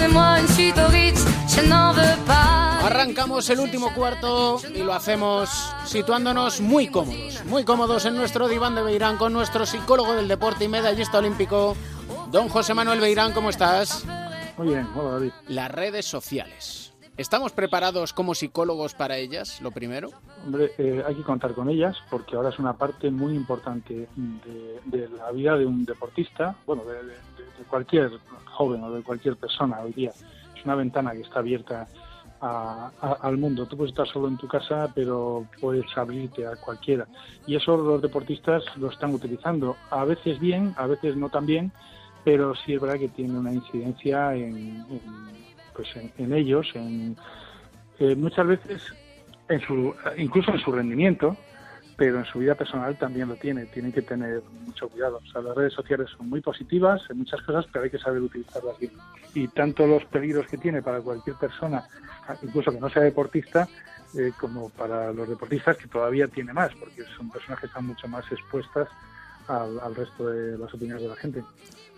[0.00, 1.22] Donnez-moi une suite au Ritz,
[1.54, 2.78] je n'en veux pas.
[2.86, 5.50] Arrancamos el último cuarto y lo hacemos
[5.84, 10.64] situándonos muy cómodos, muy cómodos en nuestro diván de Beirán con nuestro psicólogo del deporte
[10.64, 11.76] y medallista olímpico,
[12.30, 14.06] don José Manuel Beirán, ¿cómo estás?
[14.56, 15.32] Muy bien, hola David.
[15.48, 16.94] Las redes sociales.
[17.18, 20.08] ¿Estamos preparados como psicólogos para ellas, lo primero?
[20.46, 24.80] Hombre, eh, hay que contar con ellas porque ahora es una parte muy importante de,
[24.86, 27.30] de la vida de un deportista, bueno, de, de-
[27.60, 28.10] de cualquier
[28.60, 30.12] joven o de cualquier persona hoy día.
[30.54, 31.88] Es una ventana que está abierta
[32.42, 32.90] a-
[33.22, 33.66] al mundo.
[33.66, 37.06] Tú puedes estar solo en tu casa, pero puedes abrirte a cualquiera.
[37.46, 39.76] Y eso los deportistas lo están utilizando.
[39.90, 41.70] A veces bien, a veces no tan bien,
[42.24, 44.84] pero sí es verdad que tiene una incidencia en,
[45.74, 47.16] pues en, en ellos, en,
[47.98, 48.82] eh, muchas veces
[49.48, 51.36] en su, incluso en su rendimiento,
[52.00, 53.66] pero en su vida personal también lo tiene.
[53.66, 55.20] Tienen que tener mucho cuidado.
[55.22, 58.22] O sea, las redes sociales son muy positivas en muchas cosas, pero hay que saber
[58.22, 58.92] utilizarlas bien.
[59.34, 61.84] Y tanto los peligros que tiene para cualquier persona,
[62.40, 63.68] incluso que no sea deportista,
[64.18, 68.08] eh, como para los deportistas, que todavía tiene más, porque son personas que están mucho
[68.08, 68.88] más expuestas
[69.50, 71.44] al, al resto de las opiniones de la gente.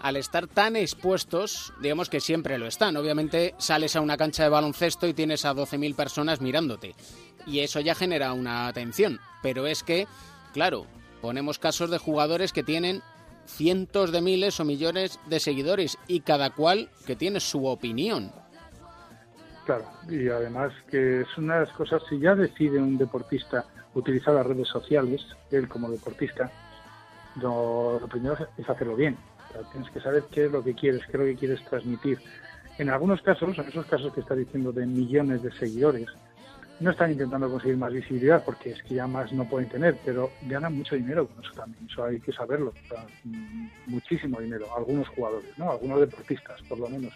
[0.01, 2.97] Al estar tan expuestos, digamos que siempre lo están.
[2.97, 6.95] Obviamente sales a una cancha de baloncesto y tienes a 12.000 personas mirándote.
[7.47, 9.21] Y eso ya genera una atención.
[9.43, 10.07] Pero es que,
[10.53, 10.87] claro,
[11.21, 13.03] ponemos casos de jugadores que tienen
[13.47, 18.33] cientos de miles o millones de seguidores y cada cual que tiene su opinión.
[19.65, 24.35] Claro, y además que es una de las cosas, si ya decide un deportista utilizar
[24.35, 26.51] las redes sociales, él como deportista,
[27.37, 29.17] lo, lo primero es hacerlo bien.
[29.49, 31.65] O sea, tienes que saber qué es lo que quieres, qué es lo que quieres
[31.65, 32.19] transmitir.
[32.79, 36.09] En algunos casos, en esos casos que está diciendo de millones de seguidores,
[36.81, 40.31] no están intentando conseguir más visibilidad porque es que ya más no pueden tener, pero
[40.43, 44.67] ganan mucho dinero con eso también, eso hay que saberlo, o sea, mm, muchísimo dinero,
[44.77, 45.71] algunos jugadores, ¿no?
[45.71, 47.13] algunos deportistas por lo menos.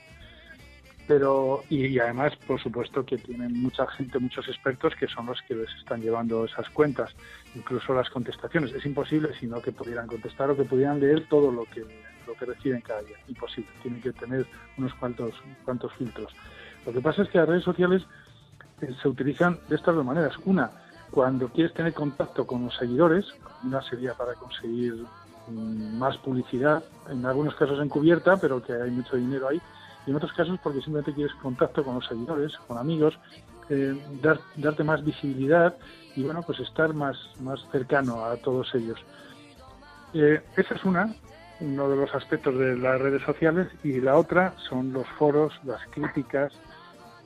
[1.06, 5.54] Pero, y, además, por supuesto, que tienen mucha gente, muchos expertos que son los que
[5.54, 7.14] les están llevando esas cuentas,
[7.54, 8.72] incluso las contestaciones.
[8.72, 11.84] Es imposible sino que pudieran contestar o que pudieran leer todo lo que,
[12.26, 13.16] lo que reciben cada día.
[13.28, 13.70] Imposible.
[13.82, 14.46] Tienen que tener
[14.78, 15.34] unos cuantos,
[15.64, 16.32] cuantos filtros.
[16.84, 18.02] Lo que pasa es que las redes sociales
[18.80, 20.34] eh, se utilizan de estas dos maneras.
[20.44, 20.70] Una,
[21.10, 23.26] cuando quieres tener contacto con los seguidores,
[23.62, 25.04] una sería para conseguir
[25.48, 29.60] mm, más publicidad, en algunos casos encubierta, pero que hay mucho dinero ahí,
[30.06, 33.18] y en otros casos porque simplemente quieres contacto con los seguidores, con amigos,
[33.68, 35.76] eh, dar- darte más visibilidad
[36.14, 38.98] y bueno, pues estar más, más cercano a todos ellos.
[40.14, 41.14] Eh, esa es una,
[41.60, 45.80] uno de los aspectos de las redes sociales, y la otra son los foros, las
[45.90, 46.52] críticas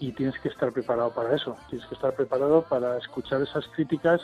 [0.01, 4.21] y tienes que estar preparado para eso, tienes que estar preparado para escuchar esas críticas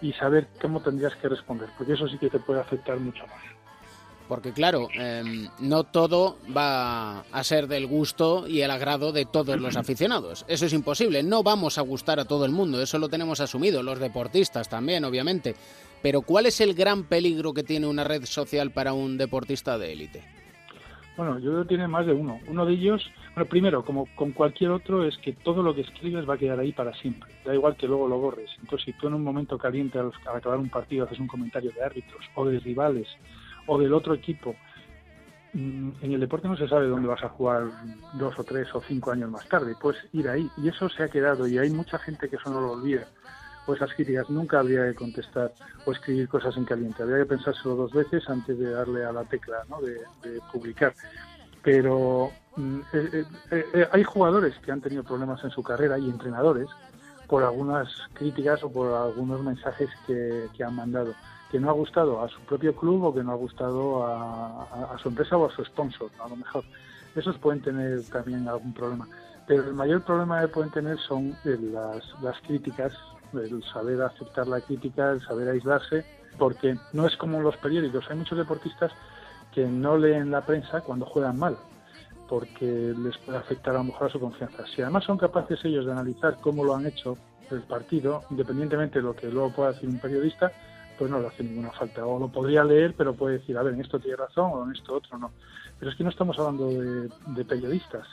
[0.00, 3.63] y saber cómo tendrías que responder, porque eso sí que te puede afectar mucho más.
[4.28, 9.60] Porque claro, em, no todo va a ser del gusto y el agrado de todos
[9.60, 10.44] los aficionados.
[10.48, 11.22] Eso es imposible.
[11.22, 12.80] No vamos a gustar a todo el mundo.
[12.80, 13.82] Eso lo tenemos asumido.
[13.82, 15.54] Los deportistas también, obviamente.
[16.02, 19.92] Pero ¿cuál es el gran peligro que tiene una red social para un deportista de
[19.92, 20.22] élite?
[21.16, 22.40] Bueno, yo creo que tiene más de uno.
[22.48, 26.28] Uno de ellos, bueno, primero, como con cualquier otro, es que todo lo que escribes
[26.28, 27.30] va a quedar ahí para siempre.
[27.44, 28.50] Da igual que luego lo borres.
[28.60, 31.70] Entonces, si tú en un momento caliente al, al acabar un partido haces un comentario
[31.70, 33.06] de árbitros o de rivales
[33.66, 34.54] o del otro equipo,
[35.52, 37.64] mm, en el deporte no se sabe dónde vas a jugar
[38.14, 39.74] dos o tres o cinco años más tarde.
[39.80, 40.50] Puedes ir ahí.
[40.56, 43.06] Y eso se ha quedado y hay mucha gente que eso no lo olvida.
[43.66, 45.52] O esas críticas nunca habría que contestar
[45.86, 47.02] o escribir cosas en caliente.
[47.02, 49.80] Habría que pensárselo dos veces antes de darle a la tecla ¿no?
[49.80, 50.00] de,
[50.52, 50.94] publicar.
[51.62, 56.10] Pero mm, eh, eh, eh, hay jugadores que han tenido problemas en su carrera y
[56.10, 56.68] entrenadores
[57.26, 61.14] por algunas críticas o por algunos mensajes que han mandado
[61.54, 65.08] que no ha gustado a su propio club o que no ha gustado a, su
[65.08, 66.64] empresa o a su sponsor, a lo mejor.
[67.14, 69.06] Esos pueden tener también algún problema.
[69.46, 72.92] Pero el mayor problema que pueden tener son las, las críticas,
[73.34, 76.04] el saber aceptar la crítica, el saber aislarse,
[76.40, 78.04] porque no es como los periódicos.
[78.10, 78.90] Hay muchos deportistas
[79.52, 81.56] que no leen la prensa cuando juegan mal,
[82.28, 84.66] porque les puede afectar a lo mejor a su confianza.
[84.74, 87.16] Si además son capaces ellos de analizar cómo lo han hecho
[87.52, 90.50] el partido, independientemente de lo que luego pueda decir un periodista,
[90.98, 92.04] pues no le hace ninguna falta.
[92.06, 94.72] O lo podría leer, pero puede decir, a ver, en esto tiene razón o en
[94.72, 95.30] esto otro no.
[95.78, 98.06] Pero es que no estamos hablando de, de periodistas,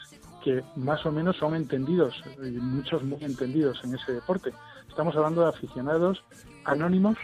[0.44, 4.52] que más o menos son entendidos, y muchos muy entendidos en ese deporte.
[4.90, 6.24] Estamos hablando de aficionados
[6.66, 7.18] anónimos,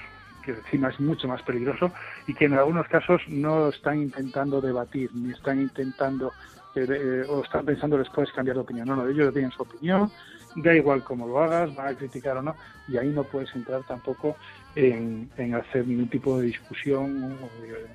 [0.53, 1.91] que encima es mucho más peligroso,
[2.25, 6.31] y que en algunos casos no están intentando debatir, ni están intentando,
[6.75, 8.87] eh, o están pensando les puedes cambiar de opinión.
[8.87, 10.09] No, no, ellos tienen su opinión,
[10.55, 12.55] da igual cómo lo hagas, van a criticar o no,
[12.87, 14.37] y ahí no puedes entrar tampoco
[14.75, 17.37] en, en, hacer ningún tipo de discusión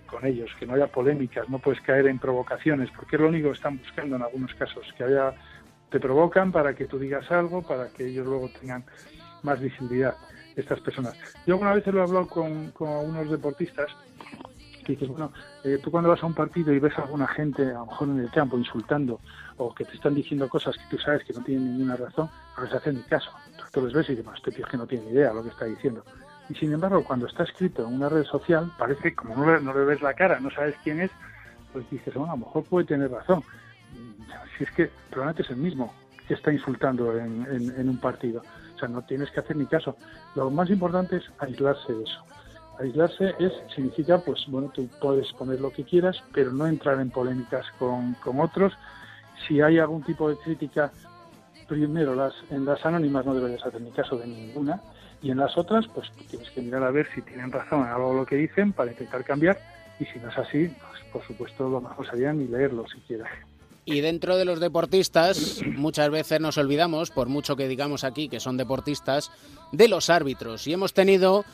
[0.07, 3.49] con ellos, que no haya polémicas, no puedes caer en provocaciones, porque es lo único
[3.49, 5.33] que están buscando en algunos casos, que haya,
[5.91, 8.85] te provocan para que tú digas algo, para que ellos luego tengan
[9.43, 10.15] más visibilidad,
[10.57, 11.15] estas personas.
[11.47, 13.91] Yo alguna vez lo he hablado con, con algunos deportistas,
[14.85, 15.33] que dices, bueno,
[15.65, 18.09] eh, tú cuando vas a un partido y ves a alguna gente, a lo mejor
[18.09, 19.21] en el campo, insultando,
[19.57, 22.65] o que te están diciendo cosas que tú sabes que no tienen ninguna razón, no
[22.65, 23.31] les hacen ni caso.
[23.73, 25.43] Tú les ves y dices, este tío es que no tiene ni idea de lo
[25.43, 26.05] que está diciendo.
[26.49, 30.03] Y sin embargo, cuando está escrito en una red social, parece como no le, ves
[30.03, 31.11] la cara, no sabes quién es,
[31.73, 33.43] pues dices, bueno, a lo mejor puede tener razón.
[34.59, 35.95] Si es que probablemente es el mismo
[36.27, 38.43] que está insultando en, en, en un partido.
[38.83, 39.97] Sea, no tienes que hacer ni caso.
[40.35, 42.25] Lo más importante es aislarse de eso.
[42.81, 47.11] Aislarse es, significa, pues bueno, tú puedes poner lo que quieras, pero no entrar en
[47.11, 48.73] polémicas con, con otros.
[49.47, 50.91] Si hay algún tipo de crítica,
[51.69, 54.81] primero las, en las anónimas no deberías hacer ni caso de ninguna
[55.23, 58.13] y en las otras pues tienes que mirar a ver si tienen razón en algo
[58.13, 59.59] lo que dicen para intentar cambiar
[60.01, 63.31] y si no es así pues por supuesto lo mejor sería ni leerlo siquiera
[63.85, 68.41] y dentro de los deportistas muchas veces nos olvidamos por mucho que digamos aquí que
[68.41, 69.31] son deportistas
[69.73, 71.45] de los árbitros y hemos tenido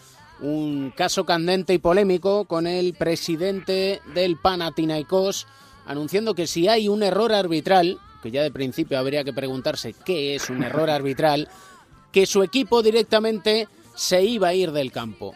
[0.40, 5.46] un caso candente y polémico con el presidente del Panathinaikos
[5.86, 10.34] anunciando que si hay un error arbitral que ya de principio habría que preguntarse qué
[10.34, 11.48] es un error arbitral
[12.12, 15.34] que su equipo directamente se iba a ir del campo.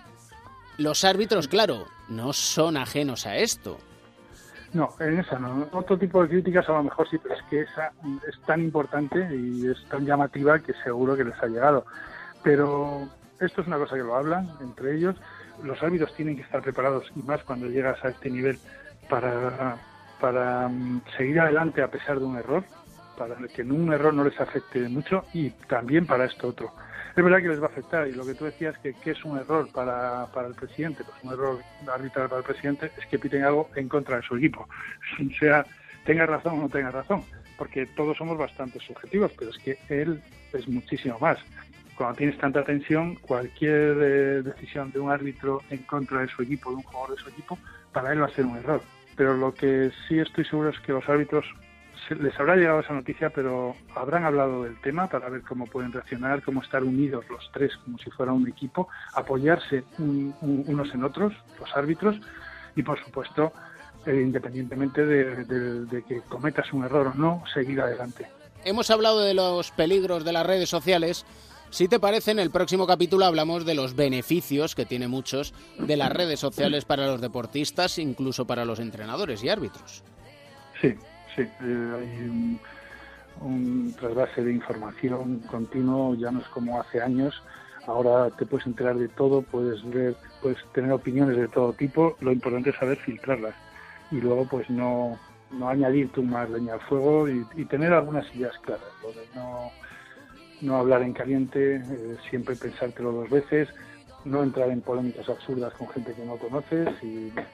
[0.78, 3.78] Los árbitros, claro, no son ajenos a esto.
[4.72, 5.68] No, en esa no.
[5.72, 7.92] Otro tipo de críticas a lo mejor sí, pero es que esa
[8.26, 11.84] es tan importante y es tan llamativa que seguro que les ha llegado.
[12.42, 13.08] Pero
[13.38, 15.16] esto es una cosa que lo hablan entre ellos.
[15.62, 18.58] Los árbitros tienen que estar preparados, y más cuando llegas a este nivel,
[19.10, 19.76] para,
[20.20, 22.64] para mm, seguir adelante a pesar de un error
[23.16, 26.72] para que un error no les afecte mucho y también para esto otro.
[27.14, 29.24] Es verdad que les va a afectar y lo que tú decías que, que es
[29.24, 33.18] un error para, para el presidente, pues un error arbitral para el presidente es que
[33.18, 34.66] piten algo en contra de su equipo,
[35.38, 35.66] sea
[36.04, 37.22] tenga razón o no tenga razón,
[37.56, 41.38] porque todos somos bastante subjetivos, pero es que él es muchísimo más.
[41.96, 46.70] Cuando tienes tanta tensión, cualquier eh, decisión de un árbitro en contra de su equipo,
[46.70, 47.58] de un jugador de su equipo,
[47.92, 48.80] para él va a ser un error.
[49.14, 51.44] Pero lo que sí estoy seguro es que los árbitros
[52.10, 56.42] les habrá llegado esa noticia, pero habrán hablado del tema para ver cómo pueden reaccionar,
[56.42, 61.04] cómo estar unidos los tres como si fuera un equipo, apoyarse un, un, unos en
[61.04, 62.16] otros, los árbitros,
[62.76, 63.52] y por supuesto,
[64.06, 68.26] eh, independientemente de, de, de que cometas un error o no, seguir adelante.
[68.64, 71.26] Hemos hablado de los peligros de las redes sociales.
[71.70, 75.96] Si te parece, en el próximo capítulo hablamos de los beneficios que tiene muchos de
[75.96, 80.04] las redes sociales para los deportistas, incluso para los entrenadores y árbitros.
[80.80, 80.94] Sí,
[81.34, 82.58] sí, eh, hay,
[83.40, 87.42] un trasvase de información continuo, ya no es como hace años.
[87.86, 92.16] Ahora te puedes enterar de todo, puedes ver, puedes tener opiniones de todo tipo.
[92.20, 93.54] Lo importante es saber filtrarlas
[94.10, 95.18] y luego pues no,
[95.50, 98.86] no añadir tú más leña al fuego y, tener algunas ideas claras.
[99.02, 99.70] lo de no,
[100.60, 103.68] no hablar en caliente, eh, siempre pensártelo dos veces,
[104.24, 107.46] no entrar en polémicas absurdas con gente que no conoces y pues,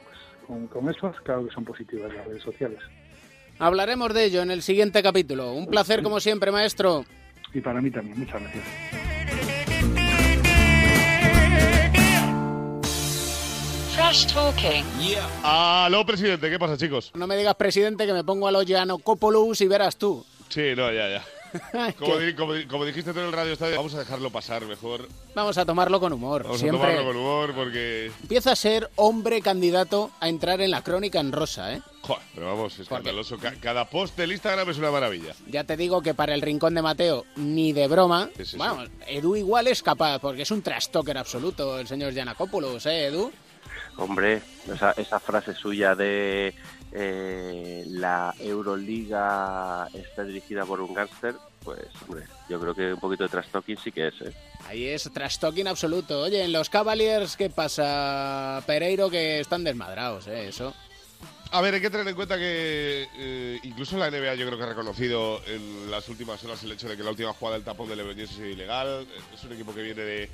[0.46, 2.80] con, con eso claro que son positivas las redes sociales.
[3.58, 5.52] Hablaremos de ello en el siguiente capítulo.
[5.52, 7.04] Un placer como siempre, maestro.
[7.52, 8.64] Y para mí también, muchas gracias.
[13.94, 14.84] Trash talking.
[15.42, 17.10] Aló, presidente, ¿qué pasa, chicos?
[17.14, 20.24] No me digas, presidente, que me pongo a los Giannopoulos y verás tú.
[20.48, 21.24] Sí, no, ya, ya.
[21.98, 24.64] Como, di- como di- como dijiste tú en el radio estadio, vamos a dejarlo pasar
[24.66, 25.08] mejor.
[25.34, 26.42] Vamos a tomarlo con humor.
[26.44, 28.10] Vamos Siempre a tomarlo con humor porque...
[28.22, 31.82] empieza a ser hombre candidato a entrar en la crónica en rosa, ¿eh?
[32.02, 33.38] Joder, pero vamos, escandaloso.
[33.38, 35.34] Ca- Cada post del Instagram es una maravilla.
[35.50, 38.28] Ya te digo que para el rincón de Mateo, ni de broma.
[38.36, 38.56] Sí, sí, sí.
[38.58, 43.30] Vamos, Edu igual es capaz, porque es un trastoker absoluto el señor Giannakopoulos, ¿eh, Edu?
[43.96, 44.40] Hombre,
[44.72, 46.54] esa, esa frase suya de
[46.92, 53.24] eh, la Euroliga está dirigida por un gángster, pues hombre, yo creo que un poquito
[53.24, 54.32] de trash talking sí que es, ¿eh?
[54.66, 56.20] Ahí es trastoking absoluto.
[56.22, 59.10] Oye, en los Cavaliers, ¿qué pasa, Pereiro?
[59.10, 60.48] Que están desmadrados, ¿eh?
[60.48, 60.74] Eso.
[61.50, 64.64] A ver, hay que tener en cuenta que eh, incluso la NBA yo creo que
[64.64, 67.88] ha reconocido en las últimas horas el hecho de que la última jugada del tapón
[67.88, 69.06] de LeBron sido ilegal.
[69.34, 70.30] Es un equipo que viene de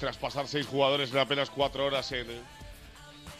[0.00, 2.26] traspasar seis jugadores en apenas cuatro horas en,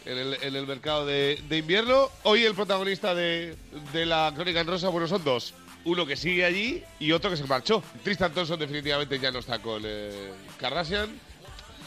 [0.05, 2.09] en, el, en el mercado de, de invierno.
[2.23, 3.55] Hoy el protagonista de,
[3.93, 5.53] de la Crónica en Rosa, bueno, son dos.
[5.85, 7.81] Uno que sigue allí y otro que se marchó.
[8.03, 11.09] Tristan Thompson definitivamente ya no está con eh, Kardashian.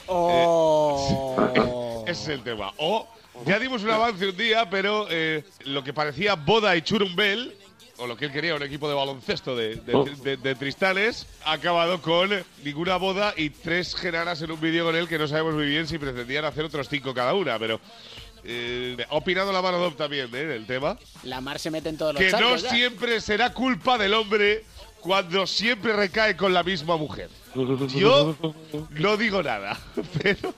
[0.07, 2.05] Oh.
[2.07, 2.73] Ese es el tema.
[2.79, 3.07] O
[3.47, 7.57] ya dimos un avance un día, pero eh, lo que parecía boda y churumbel,
[8.01, 10.05] o lo que él quería, un equipo de baloncesto de, de, Oh.
[10.05, 12.31] de- de Tristanes, ha acabado con
[12.65, 15.87] ninguna boda y tres genaras en un vídeo con él que no sabemos muy bien
[15.87, 17.81] si pretendían hacer otros cinco cada una, pero...
[18.45, 20.45] eh, ha opinado la mano Dom también ¿eh?
[20.47, 20.99] del tema.
[21.25, 22.71] La mar se mete en todos los Que no ya.
[22.71, 24.65] siempre será culpa del hombre
[25.01, 27.29] cuando siempre recae con la misma mujer.
[27.89, 28.35] Yo
[28.91, 29.79] no digo nada,
[30.23, 30.55] pero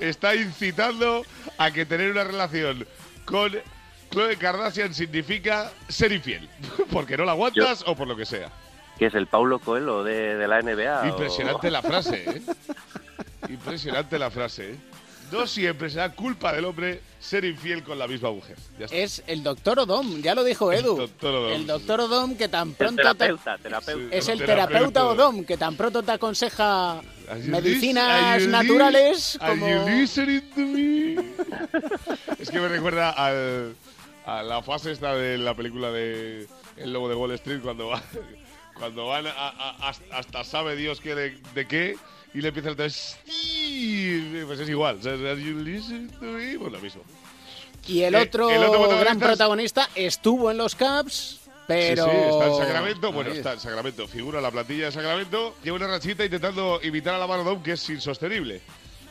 [0.00, 1.24] está incitando
[1.56, 2.86] a que tener una relación
[3.24, 3.52] con
[4.10, 6.48] Chloe Kardashian significa ser infiel.
[6.92, 8.50] Porque no la aguantas o por lo que sea.
[8.98, 11.02] ¿Qué es el Paulo Coelho de, de la NBA?
[11.02, 12.42] o- Impresionante la frase, ¿eh?
[13.48, 14.76] Impresionante la frase, ¿eh?
[15.30, 18.56] No siempre será culpa del hombre ser infiel con la misma mujer.
[18.78, 18.96] Ya está.
[18.96, 20.96] Es el doctor Odom, ya lo dijo Edu.
[20.96, 23.02] doctor Odom, El doctor Odom que tan El pronto...
[23.02, 24.16] te- terapeuta, terapeuta.
[24.16, 25.04] Es el Terapeuta.
[25.06, 27.02] Odom que tan pronto te aconseja
[27.44, 29.68] medicinas naturales como...
[29.68, 31.14] you listening to me?
[32.38, 33.74] es que me recuerda al-
[34.28, 38.02] a la fase esta de la película de El Lobo de Wall Street cuando, va-
[38.78, 41.96] cuando van a- a- hasta- hasta sabe Dios qué de, de qué
[42.34, 45.00] y le empieza a decir "Steve", pues es igual.
[45.00, 46.58] you listening to me?
[46.58, 47.02] Pues lo mismo.
[47.86, 52.04] Y el Eh, otro, el otro protagonista gran es- protagonista estuvo en los Caps, pero...
[52.04, 53.12] Sí, sí, está en Sacramento.
[53.12, 54.06] Bueno, está en Sacramento.
[54.06, 55.54] Figura la plantilla de Sacramento.
[55.64, 58.60] Lleva una rachita intentando imitar a la mano Dom, que es insostenible.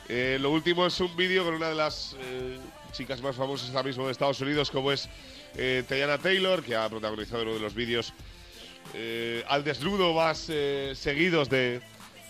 [0.09, 2.59] Eh, lo último es un vídeo con una de las eh,
[2.97, 5.07] chicas más famosas ahora mismo de Estados Unidos, como es
[5.55, 8.11] eh, Teyana Taylor, que ha protagonizado uno de los vídeos
[8.95, 11.79] eh, al desnudo más eh, seguidos de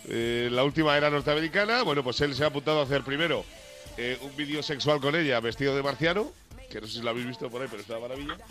[0.08, 1.82] eh, la última era norteamericana.
[1.82, 3.46] Bueno, pues él se ha apuntado a hacer primero
[3.96, 6.30] eh, un vídeo sexual con ella vestido de marciano,
[6.70, 8.36] que no sé si lo habéis visto por ahí, pero es una maravilla.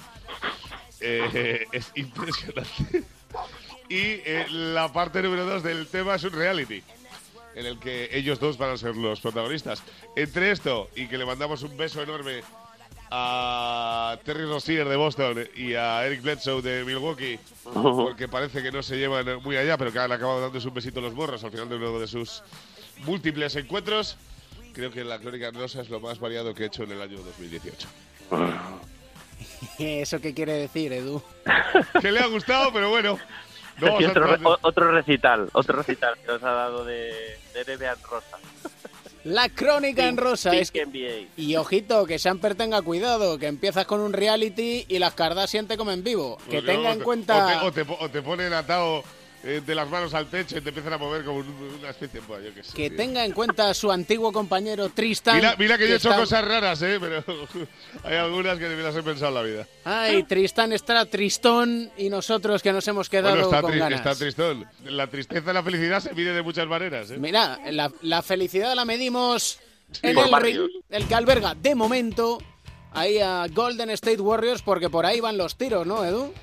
[0.99, 3.03] Es impresionante.
[3.89, 6.84] Y la parte número dos del tema es un reality,
[7.58, 9.82] en el que ellos dos van a ser los protagonistas.
[10.16, 12.41] Entre esto y que le mandamos un beso enorme
[13.10, 17.39] a Terry Rozier de Boston y a Eric Bledsoe de Milwaukee,
[17.74, 20.99] porque parece que no se llevan muy allá, pero que han acabado dándose un besito
[20.99, 22.43] a los morros al final de uno de sus
[23.05, 24.18] múltiples encuentros.
[24.74, 27.18] Creo que la crónica rosa es lo más variado que he hecho en el año
[27.18, 27.88] 2018.
[29.80, 31.24] ¿Eso qué quiere decir, Edu?
[32.01, 33.18] Que le ha gustado, pero bueno.
[33.82, 38.38] No otro, otro recital, otro recital que os ha dado de, de NBA en rosa.
[39.24, 40.86] La crónica en rosa es que...
[40.86, 41.28] NBA.
[41.36, 45.76] Y ojito, que Samper tenga cuidado, que empiezas con un reality y las Kardashian te
[45.78, 46.38] comen vivo.
[46.50, 47.64] Que O que tenga o en te- cuenta...
[47.64, 49.04] O te, o te o te ponen atado
[49.48, 52.20] eh, de las manos al techo y te empiezan a mover como un- una especie
[52.20, 52.28] de...
[52.28, 52.98] yo qué sé, Que tío.
[52.98, 55.38] tenga en cuenta su antiguo compañero Tristan.
[55.38, 56.98] Mira, mira que yo he hecho está- cosas raras, ¿eh?
[57.00, 57.24] Pero
[58.04, 59.68] hay algunas que me las he pensado en la vida.
[59.86, 64.00] Ay, Tristan está tristón y nosotros que nos hemos quedado Bueno, está, con ganas.
[64.00, 64.66] está tristón.
[64.84, 67.18] La tristeza y la felicidad se mide de muchas maneras, ¿eh?
[67.18, 69.60] Mira, la, la felicidad la medimos
[70.02, 70.70] en Por el barrios.
[70.89, 72.38] el que alberga de momento
[72.93, 76.34] ahí a Golden State Warriors, porque por ahí van los tiros, ¿no, Edu?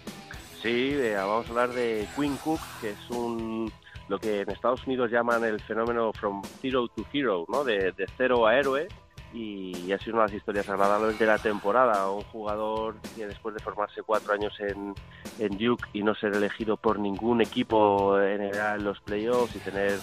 [0.65, 3.71] Sí, eh, vamos a hablar de Quinn Cook, que es un
[4.09, 7.65] lo que en Estados Unidos llaman el fenómeno from zero to hero, ¿no?
[7.65, 8.89] De, de cero a héroe.
[9.35, 12.11] Y ha sido una de las historias agradables de la temporada.
[12.11, 14.95] Un jugador que después de formarse cuatro años en,
[15.39, 19.99] en Duke y no ser elegido por ningún equipo NBA en los playoffs y tener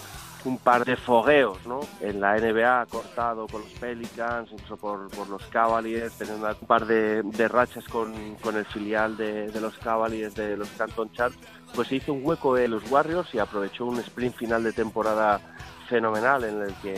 [0.45, 1.81] un par de fogueos ¿no?
[2.01, 6.85] en la NBA, cortado con los Pelicans, incluso por, por los Cavaliers, una- un par
[6.85, 11.37] de, de rachas con, con el filial de, de los Cavaliers de los Canton Charts,
[11.75, 15.39] pues se hizo un hueco en los Warriors y aprovechó un sprint final de temporada
[15.91, 16.95] fenomenal en el que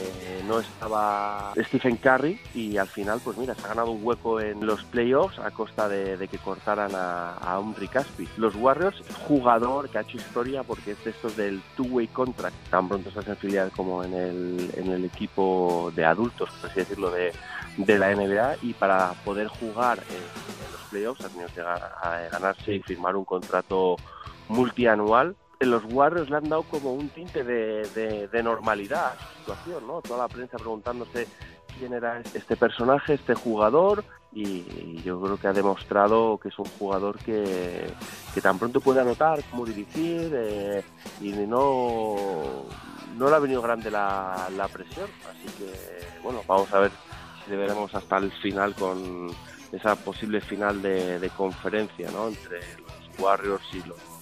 [0.47, 4.63] no estaba Stephen Curry y al final pues mira se ha ganado un hueco en
[4.63, 8.29] los playoffs a costa de, de que cortaran a, a un Rick Aspi.
[8.37, 12.87] Los Warriors, jugador que ha hecho historia porque es de estos del two-way contract, tan
[12.87, 17.09] pronto estás en filial como en el, en el equipo de adultos, por así decirlo,
[17.09, 17.33] de,
[17.77, 21.63] de la NBA y para poder jugar en, en los playoffs ha tenido que
[22.31, 23.95] ganarse y firmar un contrato
[24.49, 25.35] multianual
[25.65, 30.01] los Warriors le han dado como un tinte de, normalidad a su situación, ¿no?
[30.01, 31.27] Toda la prensa preguntándose
[31.77, 36.65] quién era este personaje, este jugador, y yo creo que ha demostrado que es un
[36.65, 37.93] jugador que,
[38.41, 40.83] tan pronto puede anotar como dirigir, eh,
[41.21, 42.15] y no,
[43.17, 46.91] no le ha venido grande la, la presión, así que, bueno, vamos a ver
[47.43, 49.29] si le veremos hasta el final con
[49.71, 52.27] esa posible final de, de conferencia, ¿no?
[52.27, 54.12] Entre los Warriors y los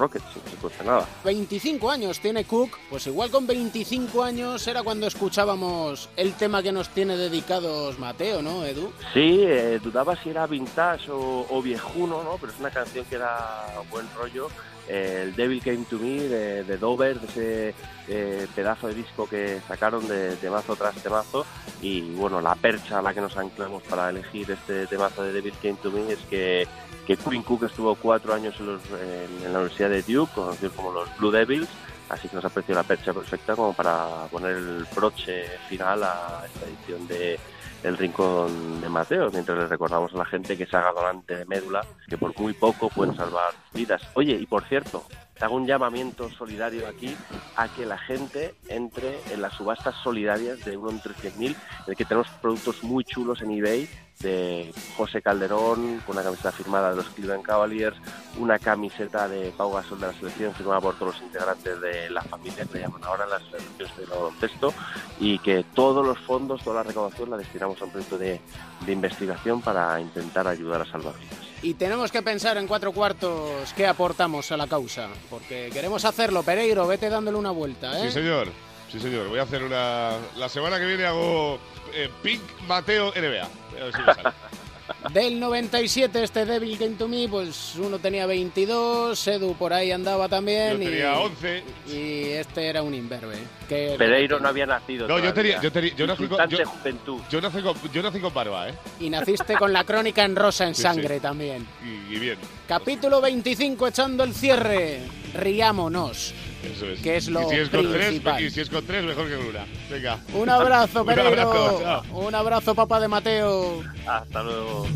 [0.00, 1.06] Rockets, si no se cuesta nada.
[1.24, 6.72] 25 años tiene Cook, pues igual con 25 años era cuando escuchábamos el tema que
[6.72, 8.92] nos tiene dedicados Mateo, ¿no, Edu?
[9.12, 12.38] Sí, eh, dudaba si era vintage o, o viejuno, ¿no?
[12.40, 14.48] Pero es una canción que da buen rollo.
[14.90, 17.74] El Devil Came to Me de, Dover, de ese
[18.08, 21.46] eh, pedazo de disco que sacaron de temazo tras temazo.
[21.80, 25.54] Y bueno, la percha a la que nos anclamos para elegir este temazo de Devil
[25.62, 26.66] Came to Me es que,
[27.06, 30.72] que Quinn Cook estuvo cuatro años en, los- en- en la Universidad de Duke, conocidos
[30.74, 31.68] como los Blue Devils.
[32.08, 36.42] Así que nos ha parecido la percha perfecta como para poner el broche final a
[36.52, 37.38] esta edición de
[37.82, 41.44] El Rincón de Mateo, mientras le recordamos a la gente que se haga donante de
[41.46, 44.02] médula, que por muy poco pueden salvar vidas.
[44.14, 45.04] Oye, y por cierto,
[45.38, 47.16] te hago un llamamiento solidario aquí
[47.56, 51.56] a que la gente entre en las subastas solidarias de uno entre 100.000, en
[51.86, 53.88] el que tenemos productos muy chulos en eBay
[54.20, 57.96] de José Calderón, con una camiseta firmada de los Cleveland Cavaliers,
[58.38, 62.22] una camiseta de Pau Gasol de la selección firmada por todos los integrantes de la
[62.22, 64.74] familia que le llaman ahora las selecciones de baloncesto
[65.18, 68.40] y que todos los fondos, toda la recaudación la destinamos a un proyecto de,
[68.84, 71.38] de investigación para intentar ayudar a salvar vidas.
[71.62, 76.42] Y tenemos que pensar en cuatro cuartos qué aportamos a la causa, porque queremos hacerlo.
[76.42, 78.06] Pereiro, vete dándole una vuelta, ¿eh?
[78.06, 78.48] Sí, señor.
[78.90, 79.28] Sí, señor.
[79.28, 80.12] Voy a hacer una.
[80.36, 81.58] La semana que viene hago
[81.94, 83.48] eh, Pink Mateo NBA.
[83.92, 84.02] Si.
[85.14, 90.28] Del 97 este Devil Came to Me, pues uno tenía 22, Edu por ahí andaba
[90.28, 90.78] también.
[90.78, 91.62] Yo y- tenía 11.
[91.86, 93.36] Y este era un imberbe.
[93.68, 95.06] Que Pereiro no había nacido.
[95.06, 97.20] No, yo tenía, yo tenía, yo nací con, yo, juventud.
[97.30, 98.74] yo nací con, yo nací con barba, ¿eh?
[98.98, 101.20] Y naciste con la crónica en rosa en Sí, sangre sí.
[101.20, 101.66] también.
[101.84, 102.38] Y, y bien.
[102.70, 105.00] Capítulo 25 echando el cierre.
[105.34, 106.32] Riámonos.
[106.62, 107.00] Eso es.
[107.00, 108.44] Que es lo y si es con tres, principal.
[108.44, 109.66] y si es con tres, mejor que con una.
[109.90, 110.20] Venga.
[110.34, 111.30] Un abrazo, Un Pereiro.
[111.50, 112.02] abrazo, chao.
[112.12, 113.82] Un abrazo, papá de Mateo.
[114.06, 114.86] Hasta luego.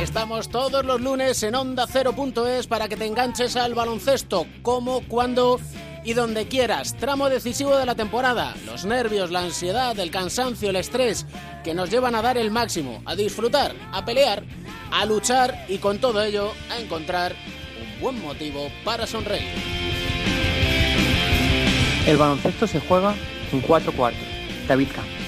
[0.00, 5.58] Estamos todos los lunes en Onda 0.es para que te enganches al baloncesto, como, cuando
[6.04, 6.94] y donde quieras.
[6.96, 8.54] Tramo decisivo de la temporada.
[8.66, 11.26] Los nervios, la ansiedad, el cansancio, el estrés
[11.64, 14.44] que nos llevan a dar el máximo, a disfrutar, a pelear,
[14.92, 17.34] a luchar y con todo ello a encontrar
[17.80, 19.48] un buen motivo para sonreír.
[22.06, 23.14] El baloncesto se juega
[23.50, 24.22] en cuatro cuartos.
[24.68, 25.23] David Camp.